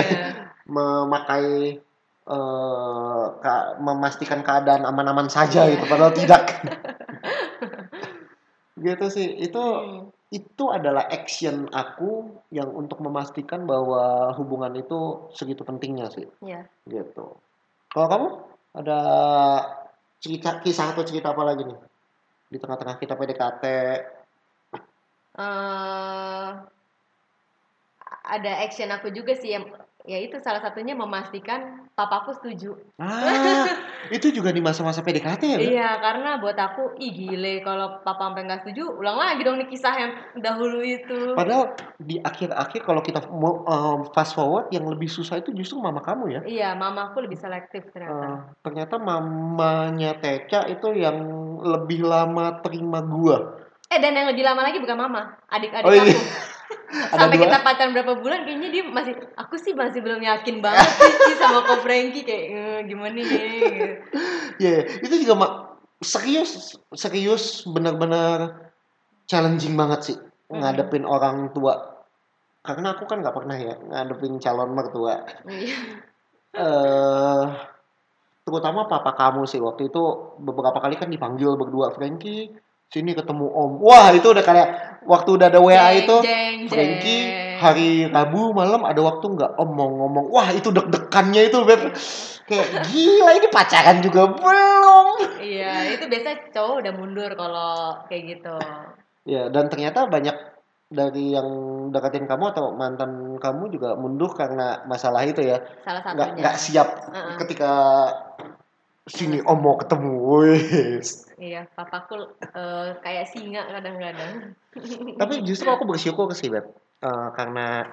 [0.64, 1.76] memakai
[2.24, 5.76] eh, ka- memastikan keadaan aman-aman saja Iya.
[5.76, 6.42] gitu padahal tidak
[8.76, 10.10] gitu sih itu Hmm.
[10.30, 16.66] itu adalah action aku yang untuk memastikan bahwa hubungan itu segitu pentingnya sih Iya.
[16.84, 17.38] gitu
[17.88, 18.28] kalau kamu
[18.74, 18.98] ada
[20.18, 21.78] cerita kisah atau cerita apa lagi nih
[22.54, 23.64] di tengah-tengah kita PDKT
[25.34, 26.50] eh
[28.24, 29.66] ada action aku juga sih yang
[30.06, 32.74] ya itu salah satunya memastikan papaku setuju.
[32.98, 33.66] ah
[34.16, 35.58] itu juga di masa-masa PDKT ya?
[35.58, 39.70] Iya, karena buat aku ih gile kalau papa sampai nggak setuju, ulang lagi dong nih
[39.70, 41.38] kisah yang dahulu itu.
[41.38, 46.02] Padahal di akhir-akhir kalau kita mau um, fast forward yang lebih susah itu justru mama
[46.02, 46.40] kamu ya.
[46.44, 48.26] Iya, mamaku lebih selektif Uh, ternyata.
[48.66, 51.16] ternyata mamanya Teca itu yang
[51.62, 53.63] lebih lama terima gua.
[53.94, 56.02] Eh dan yang lebih lama lagi bukan mama, adik-adik Oh, iya.
[56.02, 56.18] aku.
[57.14, 57.46] Sampai dua?
[57.46, 61.62] kita pacaran berapa bulan kayaknya dia masih aku sih masih belum yakin banget sih, sama
[61.62, 63.46] Ko Frankie kayak "Eh, gimana nih gitu.
[64.58, 65.56] Ya, itu juga ma-
[65.98, 68.70] serius serius benar-benar
[69.24, 70.58] challenging banget sih Hmm.
[70.60, 72.02] ngadepin orang tua.
[72.60, 75.22] Karena aku kan nggak pernah ya ngadepin calon mertua.
[75.46, 75.78] Iya.
[76.52, 77.44] eh
[78.42, 80.02] terutama papa kamu sih waktu itu
[80.38, 82.54] beberapa kali kan dipanggil berdua Frankie
[82.94, 84.68] sini ketemu om wah itu udah kayak
[85.02, 87.58] waktu udah ada WA Jeng, itu jeng, Frankie jeng.
[87.58, 91.90] hari Rabu malam ada waktu nggak om mau ngomong wah itu deg-degannya itu beb
[92.44, 97.72] kayak gila ini pacaran juga belum Iya, itu biasa cowok udah mundur kalau
[98.06, 98.56] kayak gitu.
[99.24, 100.32] ya dan ternyata banyak
[100.86, 101.48] dari yang
[101.90, 106.32] deketin kamu atau mantan kamu juga mundur karena masalah itu ya Salah satunya.
[106.36, 107.36] nggak siap Heeh.
[107.40, 107.72] ketika
[109.04, 114.56] sini om mau ketemu wes Iya, papaku eh, kayak singa kadang-kadang.
[115.20, 116.72] tapi justru aku bersyukur sih beb
[117.04, 117.84] Eh, karena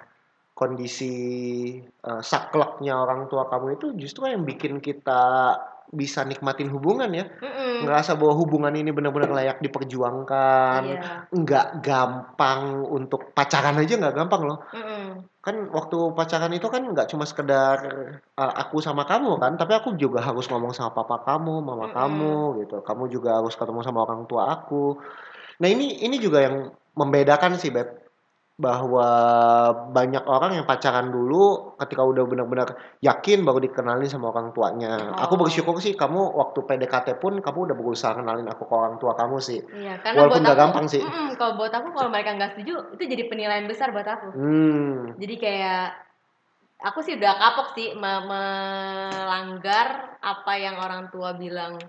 [0.56, 1.16] kondisi
[1.84, 5.58] eh, sakleknya orang tua kamu itu justru yang bikin kita
[5.92, 7.84] bisa nikmatin hubungan ya Mm-mm.
[7.84, 11.02] ngerasa bahwa hubungan ini benar-benar layak diperjuangkan Iya.
[11.36, 15.28] nggak gampang untuk pacaran aja nggak gampang loh Mm-mm.
[15.44, 17.78] kan waktu pacaran itu kan nggak cuma sekedar
[18.40, 21.96] uh, aku sama kamu kan tapi aku juga harus ngomong sama papa kamu mama Mm-mm.
[21.96, 22.34] kamu
[22.64, 24.96] gitu kamu juga harus ketemu sama orang tua aku
[25.60, 28.01] nah ini ini juga yang membedakan sih beb
[28.62, 29.10] bahwa
[29.90, 35.34] banyak orang yang pacaran dulu ketika udah benar-benar yakin baru dikenalin sama orang tuanya aku
[35.34, 35.40] Oh.
[35.42, 39.42] bersyukur sih kamu waktu PDKT pun kamu udah berusaha kenalin aku ke orang tua kamu
[39.42, 41.02] sih Iya, karena Walaupun buat nggak aku, gampang sih.
[41.02, 44.30] mm-mm, kalau buat aku kalau mereka nggak setuju itu jadi penilaian besar buat aku.
[44.32, 45.84] hmm Jadi kayak
[46.80, 49.88] aku sih udah kapok sih me- melanggar
[50.22, 51.82] apa yang orang tua bilang.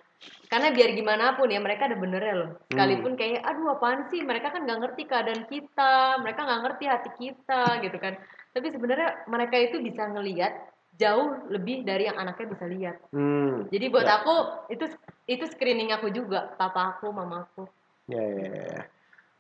[0.53, 2.51] Karena biar gimana pun ya mereka ada benernya loh.
[2.69, 7.11] Sekalipun kayak aduh apaan sih mereka kan nggak ngerti keadaan kita, mereka nggak ngerti hati
[7.17, 8.21] kita gitu kan.
[8.53, 10.53] Tapi sebenarnya mereka itu bisa ngelihat
[11.01, 13.01] jauh lebih dari yang anaknya bisa lihat.
[13.17, 14.21] hmm Jadi buat Ya.
[14.21, 14.35] aku
[14.69, 14.85] itu
[15.25, 17.65] itu screening aku juga, papa aku, mama aku.
[18.13, 18.83] Ya, ya, ya, ya.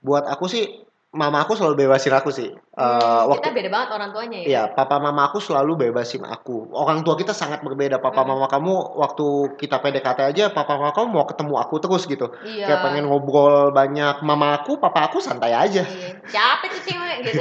[0.00, 0.80] Buat aku sih,
[1.12, 2.48] mama aku selalu bebasin aku sih.
[2.48, 4.46] Eh, Hmm, waktu kita beda banget orang tuanya ya.
[4.48, 6.72] Iya, papa mama aku selalu bebasin aku.
[6.72, 8.00] Orang tua kita sangat berbeda.
[8.00, 8.28] Papa Mm.
[8.32, 9.26] mama kamu waktu
[9.60, 12.32] kita PDKT aja, papa mama kamu mau ketemu aku terus gitu.
[12.40, 12.64] Iya.
[12.64, 14.24] Kayak pengen ngobrol banyak.
[14.24, 15.84] Mama aku, papa aku santai aja.
[15.84, 16.16] Iya.
[16.24, 17.40] Siapa tuh cewek gitu.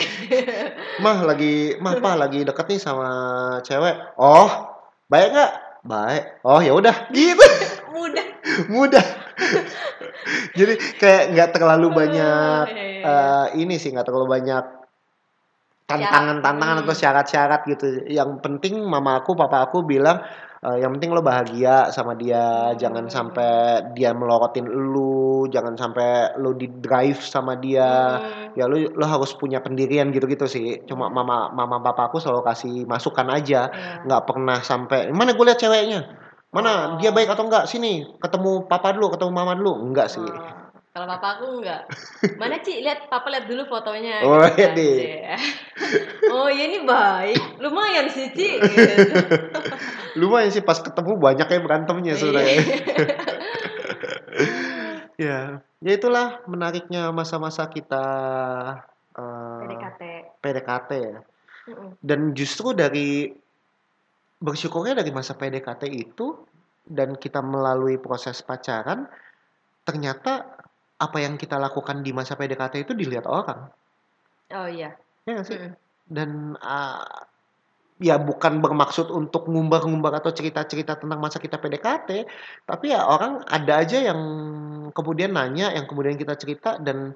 [1.03, 3.07] Mah lagi, mah pa lagi deket nih sama
[3.63, 3.95] cewek.
[4.19, 4.51] Oh,
[5.07, 5.51] baik nggak?
[5.87, 6.23] Baik.
[6.43, 7.41] Oh ya udah, gitu.
[7.95, 8.25] Mudah.
[8.67, 9.05] Mudah.
[10.59, 13.03] Jadi kayak nggak terlalu banyak Iya, iya, iya.
[13.05, 14.63] eh, ini sih nggak terlalu banyak
[15.87, 16.83] tantangan-tantangan Hmm.
[16.87, 18.07] atau syarat-syarat gitu.
[18.07, 20.23] Yang penting mama aku, papa aku bilang
[20.61, 22.77] eh, yang penting lo bahagia sama dia, Hmm.
[22.77, 28.21] jangan sampai dia melorotin lu, jangan sampai lo di drive sama dia.
[28.21, 28.53] Hmm.
[28.53, 30.85] Ya lo lo harus punya pendirian gitu-gitu sih.
[30.85, 34.05] Cuma mama mama papa aku selalu kasih masukan aja, Iya.
[34.05, 36.20] nggak pernah sampai mana gue lihat ceweknya.
[36.51, 36.99] Mana Oh.
[36.99, 37.63] dia baik atau enggak?
[37.65, 39.87] Sini, ketemu papa dulu, ketemu mama dulu.
[39.87, 40.19] Enggak sih.
[40.19, 40.51] Oh,
[40.91, 41.87] Kalau papa aku enggak.
[42.43, 44.19] Mana Ci, lihat papa lihat dulu fotonya.
[44.27, 44.75] Oh, gitu kan.
[44.75, 45.35] iya, Iya.
[46.27, 47.39] Oh, iya ini baik.
[47.63, 48.59] Lumayan sih, Ci.
[48.59, 49.15] Gitu.
[50.19, 52.59] Lumayan sih pas ketemu banyak ya berantemnya sebenarnya.
[55.15, 55.37] Ya,
[55.79, 58.03] ya itulah menariknya masa-masa kita
[59.13, 60.01] eh, PDKT.
[60.41, 61.17] PDKT ya.
[62.01, 63.29] Dan justru dari
[64.41, 66.33] bersyukurnya dari masa PDKT itu
[66.81, 69.05] dan kita melalui proses pacaran,
[69.85, 70.57] ternyata
[70.97, 73.69] apa yang kita lakukan di masa PDKT itu dilihat orang.
[74.51, 74.97] Oh iya.
[75.25, 75.57] Ya nggak sih?
[75.61, 75.73] Mm-mm.
[76.11, 77.29] Dan ah,
[78.01, 82.25] ya bukan bermaksud untuk ngumbar-ngumbar atau cerita-cerita tentang masa kita PDKT,
[82.65, 84.19] tapi ya orang ada aja yang
[84.91, 87.13] kemudian nanya, yang kemudian kita cerita dan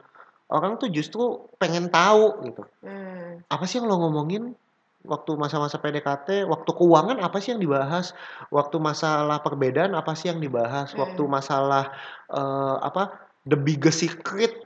[0.49, 2.63] orang tuh justru pengen tahu gitu.
[2.85, 3.41] Hmm.
[3.49, 4.53] Apa sih yang lo ngomongin
[5.05, 8.11] waktu masa-masa PDKT, waktu keuangan apa sih yang dibahas,
[8.49, 11.05] waktu masalah perbedaan apa sih yang dibahas, Hmm.
[11.05, 11.93] waktu masalah
[12.33, 14.65] eh, apa the biggest secret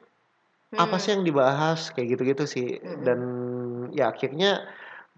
[0.80, 1.02] apa Hmm.
[1.02, 3.04] sih yang dibahas kayak gitu-gitu sih Mm-mm.
[3.04, 3.20] dan
[3.92, 4.64] ya akhirnya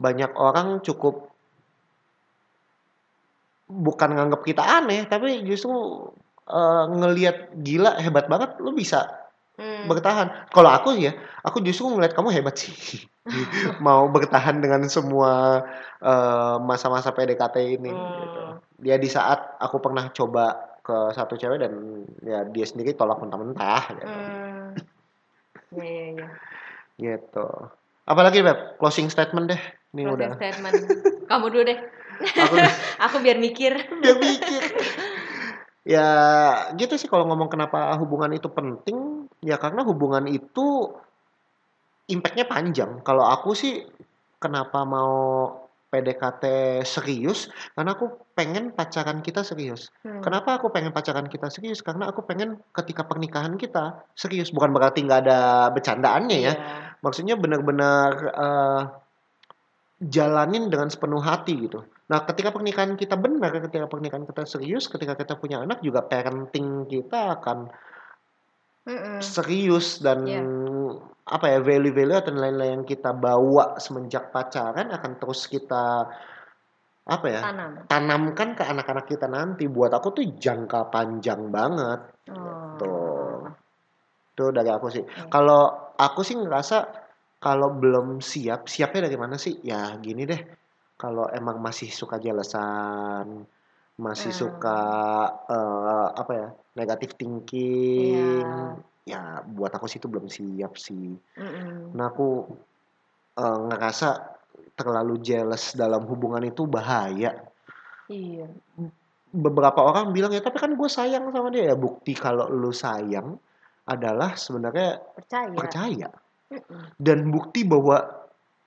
[0.01, 1.29] banyak orang cukup
[3.69, 5.71] bukan nganggap kita aneh tapi justru
[6.49, 9.20] eh, ngelihat gila hebat banget lu bisa
[9.59, 9.85] Hmm.
[9.85, 11.11] bertahan kalau aku ya
[11.43, 13.03] aku justru ngeliat kamu hebat sih
[13.85, 15.61] mau bertahan dengan semua
[16.01, 18.41] eh, masa-masa PDKT ini gitu.
[18.41, 18.57] Hmm.
[18.79, 21.73] dia di saat aku pernah coba ke satu cewek dan
[22.25, 24.07] ya dia sendiri tolak mentah-mentah gitu.
[24.09, 24.67] Hmm.
[25.77, 26.27] Iya, iya, iya.
[26.97, 27.47] gitu
[28.07, 30.73] apalagi beb closing statement deh ini Closing udah statement.
[31.27, 31.79] Kamu dulu deh.
[32.23, 32.55] aku
[33.11, 33.75] Aku biar mikir.
[33.99, 34.61] dia mikir
[35.81, 36.07] ya
[36.77, 39.10] gitu sih kalau ngomong kenapa hubungan itu penting
[39.41, 40.93] ya karena hubungan itu
[42.09, 43.85] impactnya panjang kalau aku sih
[44.37, 45.49] kenapa mau
[45.91, 46.43] PDKT
[46.87, 50.29] serius karena aku pengen pacaran kita serius Hmm.
[50.29, 51.81] Kenapa aku pengen pacaran kita serius?
[51.81, 54.53] Karena aku pengen ketika pernikahan kita serius.
[54.53, 56.53] Bukan berarti nggak ada bercandaannya ya.
[56.53, 56.53] Iya.
[57.01, 58.81] Maksudnya benar-benar eh,
[60.01, 61.81] jalanin dengan sepenuh hati gitu.
[62.09, 66.85] Nah, ketika pernikahan kita benar, ketika pernikahan kita serius, ketika kita punya anak juga parenting
[66.85, 67.69] kita akan
[68.81, 69.21] Mm-mm.
[69.21, 70.41] serius dan Iya.
[71.23, 76.09] apa ya value-value atau nilai-nilai yang kita bawa semenjak pacaran akan terus kita
[77.01, 77.71] apa ya Tanam.
[77.85, 82.01] tanamkan ke anak-anak kita nanti buat aku tuh jangka panjang banget
[82.31, 82.77] Oh.
[82.77, 83.41] Tuh.
[84.31, 85.29] itu dari aku sih Iya.
[85.29, 85.61] kalau
[85.93, 86.77] aku sih ngerasa
[87.37, 90.41] kalau belum siap siapnya dari mana sih ya gini deh
[90.95, 93.45] kalau emang masih suka jelasan
[94.01, 94.41] masih Hmm.
[94.41, 94.81] suka
[95.45, 98.47] eh, apa ya negatif thinking
[99.03, 101.93] ya buat aku sih itu belum siap sih Mm-mm.
[101.93, 102.49] nah aku
[103.37, 104.09] eh, ngerasa
[104.73, 107.37] terlalu jealous dalam hubungan itu bahaya
[108.09, 108.49] Iya.
[109.31, 113.39] beberapa orang bilang ya tapi kan gue sayang sama dia ya bukti kalau lu sayang
[113.87, 115.55] adalah sebenarnya Percaya.
[115.55, 116.07] percaya
[116.99, 118.03] dan bukti bahwa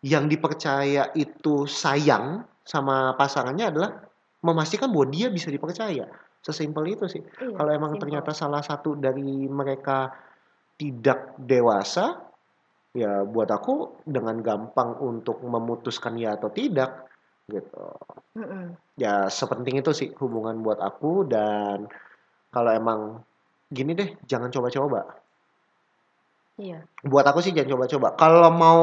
[0.00, 3.90] yang dipercaya itu sayang sama pasangannya adalah
[4.44, 6.04] memastikan bahwa dia bisa dipercaya
[6.44, 8.02] sesimpel itu sih Iya, kalau emang simple.
[8.04, 10.12] ternyata salah satu dari mereka
[10.76, 12.20] tidak dewasa
[12.92, 17.08] ya buat aku dengan gampang untuk memutuskan ya atau tidak
[17.48, 17.90] gitu
[18.36, 18.76] Mm-mm.
[18.94, 21.88] ya sepenting itu sih hubungan buat aku dan
[22.48, 23.00] kalau emang
[23.68, 25.20] gini deh jangan coba-coba
[26.54, 26.86] Iya.
[27.02, 28.82] buat aku sih jangan coba-coba kalau mau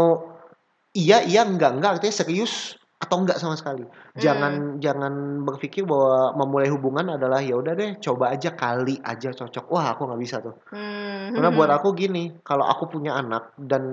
[0.91, 3.82] iya iya enggak enggak artinya serius atau enggak sama sekali.
[4.14, 9.66] Jangan jangan berpikir bahwa memulai hubungan adalah ya udah deh coba aja kali aja cocok.
[9.74, 10.54] Wah aku nggak bisa tuh.
[10.70, 11.34] Hmm.
[11.34, 13.84] karena buat aku gini kalau aku punya anak dan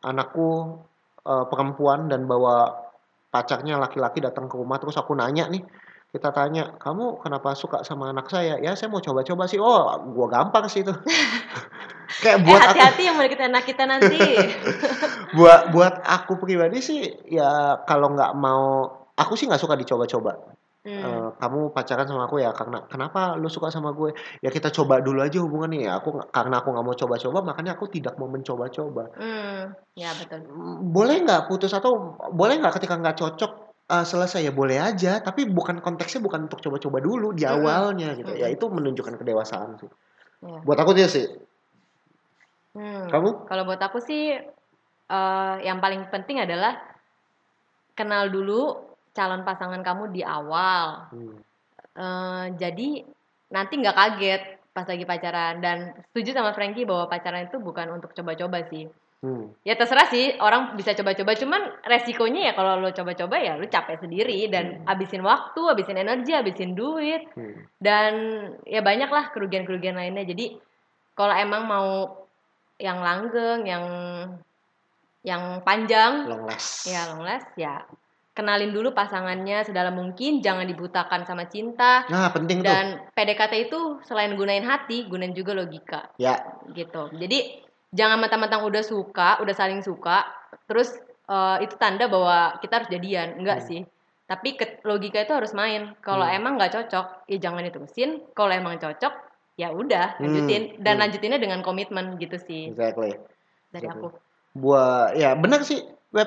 [0.00, 0.80] anakku
[1.26, 2.72] eh, perempuan dan bawa
[3.28, 5.62] pacarnya laki-laki datang ke rumah terus aku nanya nih
[6.10, 8.58] kita tanya kamu kenapa suka sama anak saya?
[8.58, 9.62] Ya saya mau coba-coba sih.
[9.62, 10.90] Oh gua gampang sih itu
[12.18, 14.18] kayak Eh buat aku hati-hati yang mendekati anak kita nanti.
[15.38, 20.96] buat buat aku pribadi sih ya kalau nggak mau aku sih nggak suka dicoba-coba Hmm.
[20.96, 25.04] Eh, kamu pacaran sama aku ya karena kenapa lu suka sama gue ya kita coba
[25.04, 29.12] dulu aja hubungannya ya aku karena aku nggak mau coba-coba makanya aku tidak mau mencoba-coba
[29.12, 29.76] Hmm.
[29.92, 30.40] Ya betul.
[30.48, 33.52] Mm, boleh nggak putus atau boleh nggak ketika nggak cocok
[33.92, 37.60] eh, selesai ya boleh aja tapi bukan konteksnya bukan untuk coba-coba dulu di Mm-mm.
[37.60, 38.56] awalnya gitu ya Mm-mm.
[38.56, 39.90] itu menunjukkan kedewasaan sih
[40.40, 40.64] Iya.
[40.64, 41.28] buat aku dia sih
[42.70, 43.10] Hmm.
[43.10, 44.38] kamu Kalau buat aku sih
[45.10, 46.78] eh, yang paling penting adalah
[47.98, 48.78] kenal dulu
[49.10, 51.10] calon pasangan kamu di awal.
[51.10, 51.38] Hmm.
[51.98, 53.02] Eh, jadi
[53.50, 58.14] nanti nggak kaget pas lagi pacaran dan setuju sama Frankie bahwa pacaran itu bukan untuk
[58.14, 58.86] coba-coba sih.
[59.20, 59.52] Hmm.
[59.66, 64.00] Ya terserah sih orang bisa coba-coba cuman resikonya ya kalau lo coba-coba ya lo capek
[64.00, 67.68] sendiri dan habisin waktu, habisin energi, habisin duit Hmm.
[67.82, 68.12] dan
[68.64, 70.24] ya banyak lah kerugian-kerugian lainnya.
[70.24, 70.56] Jadi
[71.18, 71.88] kalau emang mau
[72.80, 73.84] yang langgeng, yang
[75.20, 77.84] yang panjang, long last ya long last ya
[78.32, 84.00] kenalin dulu pasangannya sedalam mungkin, jangan dibutakan sama cinta nah penting tuh dan PDKT itu
[84.08, 86.40] selain gunain hati, gunain juga logika ya
[86.72, 87.10] gitu.
[87.20, 87.60] Jadi
[87.92, 90.24] jangan mentang-mentang udah suka, udah saling suka,
[90.70, 90.94] terus
[91.30, 93.68] eh, itu tanda bahwa kita harus jadian, enggak Hmm.
[93.70, 93.80] sih.
[94.26, 95.94] Tapi ke- logika itu harus main.
[96.02, 96.38] Kalau Hmm.
[96.38, 98.22] emang nggak cocok, ya jangan diterusin.
[98.34, 99.14] Kalau emang cocok,
[99.60, 100.24] ya udah Hmm.
[100.24, 101.02] lanjutin dan Hmm.
[101.04, 103.12] lanjutinnya dengan komitmen gitu sih exactly
[103.70, 104.08] dari Exactly.
[104.08, 104.08] aku.
[104.52, 105.78] buat ya benar sih
[106.10, 106.26] web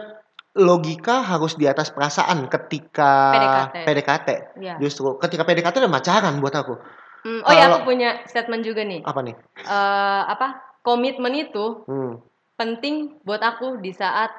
[0.54, 3.76] logika harus di atas perasaan ketika PDKT.
[3.84, 4.30] PDKT.
[4.62, 4.76] Ya.
[4.78, 6.78] Justru ketika PDKT udah pacaran buat aku.
[7.26, 9.02] Hmm, oh ya Kalau- aku punya statement juga nih.
[9.02, 9.34] Apa nih?
[9.58, 10.48] Eh, apa
[10.80, 12.22] komitmen itu Hmm.
[12.54, 14.30] penting buat aku di saat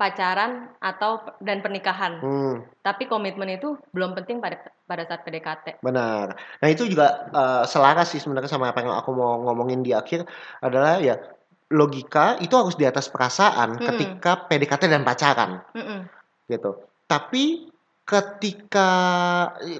[0.00, 2.24] pacaran atau dan pernikahan.
[2.24, 2.64] Hmm.
[2.80, 4.56] Tapi komitmen itu belum penting pada
[4.88, 5.84] pada saat PDKT.
[5.84, 6.32] Benar.
[6.32, 10.24] Nah itu juga eh, selaras sih sebenarnya sama apa yang aku mau ngomongin di akhir
[10.64, 11.20] adalah ya
[11.68, 13.86] logika itu harus di atas perasaan Mm-mm.
[13.92, 16.08] ketika PDKT dan pacaran Mm-mm.
[16.48, 16.80] gitu.
[17.04, 17.68] Tapi
[18.08, 18.90] ketika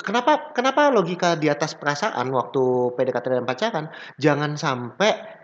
[0.04, 3.86] kenapa kenapa logika di atas perasaan waktu PDKT dan pacaran
[4.22, 5.39] jangan sampai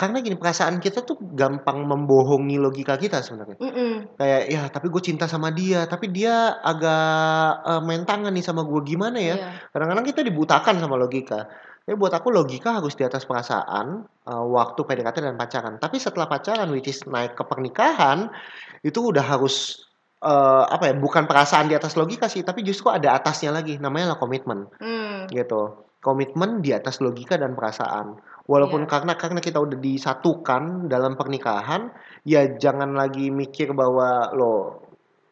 [0.00, 3.60] karena gini perasaan kita tuh gampang membohongi logika kita sebenarnya.
[3.60, 4.16] Mm-mm.
[4.16, 8.64] kayak ya tapi gue cinta sama dia tapi dia agak eh, main tangan nih sama
[8.64, 9.36] gue gimana ya?
[9.36, 9.48] Iya.
[9.76, 11.52] kadang-kadang kita dibutakan sama logika.
[11.84, 15.76] Tapi buat aku logika harus di atas perasaan eh, waktu PDKT dan pacaran.
[15.76, 18.32] Tapi setelah pacaran which is naik ke pernikahan
[18.80, 19.84] itu udah harus
[20.24, 24.16] eh, apa ya bukan perasaan di atas logika sih tapi justru ada atasnya lagi namanya
[24.16, 24.64] lah komitmen.
[24.80, 25.28] Hmm.
[25.28, 25.84] gitu.
[26.00, 28.16] Komitmen di atas logika dan perasaan
[28.50, 28.90] walaupun Iya.
[28.90, 31.94] karena karena kita udah disatukan dalam pernikahan
[32.26, 34.82] ya jangan lagi mikir bahwa lo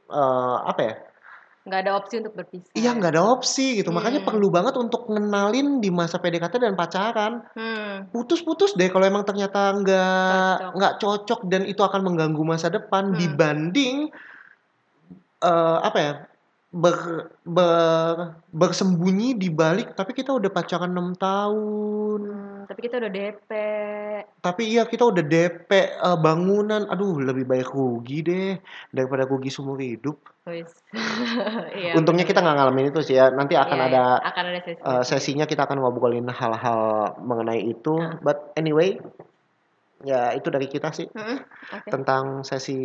[0.08, 0.94] eh, apa ya
[1.68, 2.72] nggak ada opsi untuk berpisah.
[2.72, 4.28] Iya nggak ada opsi gitu makanya Hmm.
[4.32, 8.08] perlu banget untuk ngenalin di masa PDKT dan pacaran Hmm.
[8.08, 10.72] putus-putus deh kalau emang ternyata nggak Cocok.
[10.78, 13.18] nggak cocok dan itu akan mengganggu masa depan Hmm.
[13.18, 14.08] dibanding
[15.38, 16.12] eh, apa ya
[16.68, 16.96] ber,
[17.42, 22.20] ber- bersembunyi di balik tapi kita udah pacaran 6 tahun.
[22.28, 23.50] Hmm, tapi kita udah DP.
[24.38, 26.84] Tapi iya kita udah DP eh, bangunan.
[26.86, 28.52] Aduh, lebih baik rugi deh
[28.92, 30.20] daripada rugi seumur hidup.
[31.78, 32.56] Iya, Untungnya kita bener.
[32.56, 33.28] nggak ngalamin itu sih ya.
[33.28, 34.28] Nanti akan Iya, ada iya.
[34.32, 34.80] akan ada sesi.
[34.80, 36.80] eh, sesinya kita akan ngobrolin hal-hal
[37.20, 38.00] mengenai itu.
[38.00, 38.16] Ah.
[38.20, 38.96] But anyway,
[40.06, 41.38] ya itu dari kita sih Mm-mm,
[41.74, 41.90] Oke.
[41.90, 42.78] tentang sesi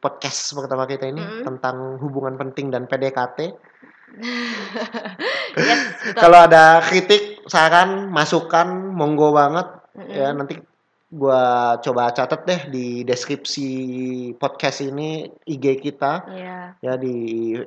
[0.00, 1.44] podcast pertama kita ini Mm-mm.
[1.44, 3.38] tentang hubungan penting dan PDKT.
[5.58, 6.20] Yes, betul.
[6.22, 10.10] Kalau ada kritik, saran, masukan, monggo banget Mm-mm.
[10.14, 10.54] ya nanti
[11.14, 13.68] gua coba catat deh di deskripsi
[14.34, 16.58] podcast ini IG kita Iya.
[16.82, 17.14] ya di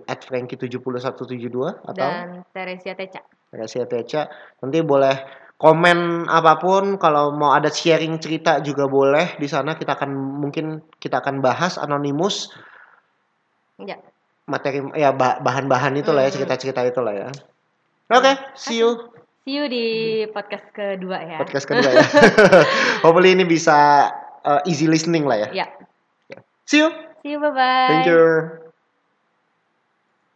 [0.03, 1.55] @franky7172
[1.87, 3.23] atau Dan Teresia Teca.
[3.47, 4.27] Rahasia Teca.
[4.59, 5.15] Nanti boleh
[5.57, 10.85] komen apa pun kalau mau ada sharing cerita juga boleh di sana kita akan mungkin
[10.97, 12.53] kita akan bahas anonimus
[13.77, 13.97] Ya.
[14.45, 17.27] materi ya bah- bahan-bahan itu lah ya cerita-cerita itu lah ya.
[18.09, 19.13] Oke, see you
[19.47, 19.85] See you di
[20.33, 21.37] podcast kedua ya.
[21.39, 22.03] podcast kedua ya.
[23.05, 24.09] Hopefully ini bisa
[24.43, 25.63] uh, easy listening lah ya.
[25.63, 25.67] Ya.
[26.65, 26.89] See you.
[27.23, 27.87] See you, bye-bye.
[27.87, 28.66] Thank you.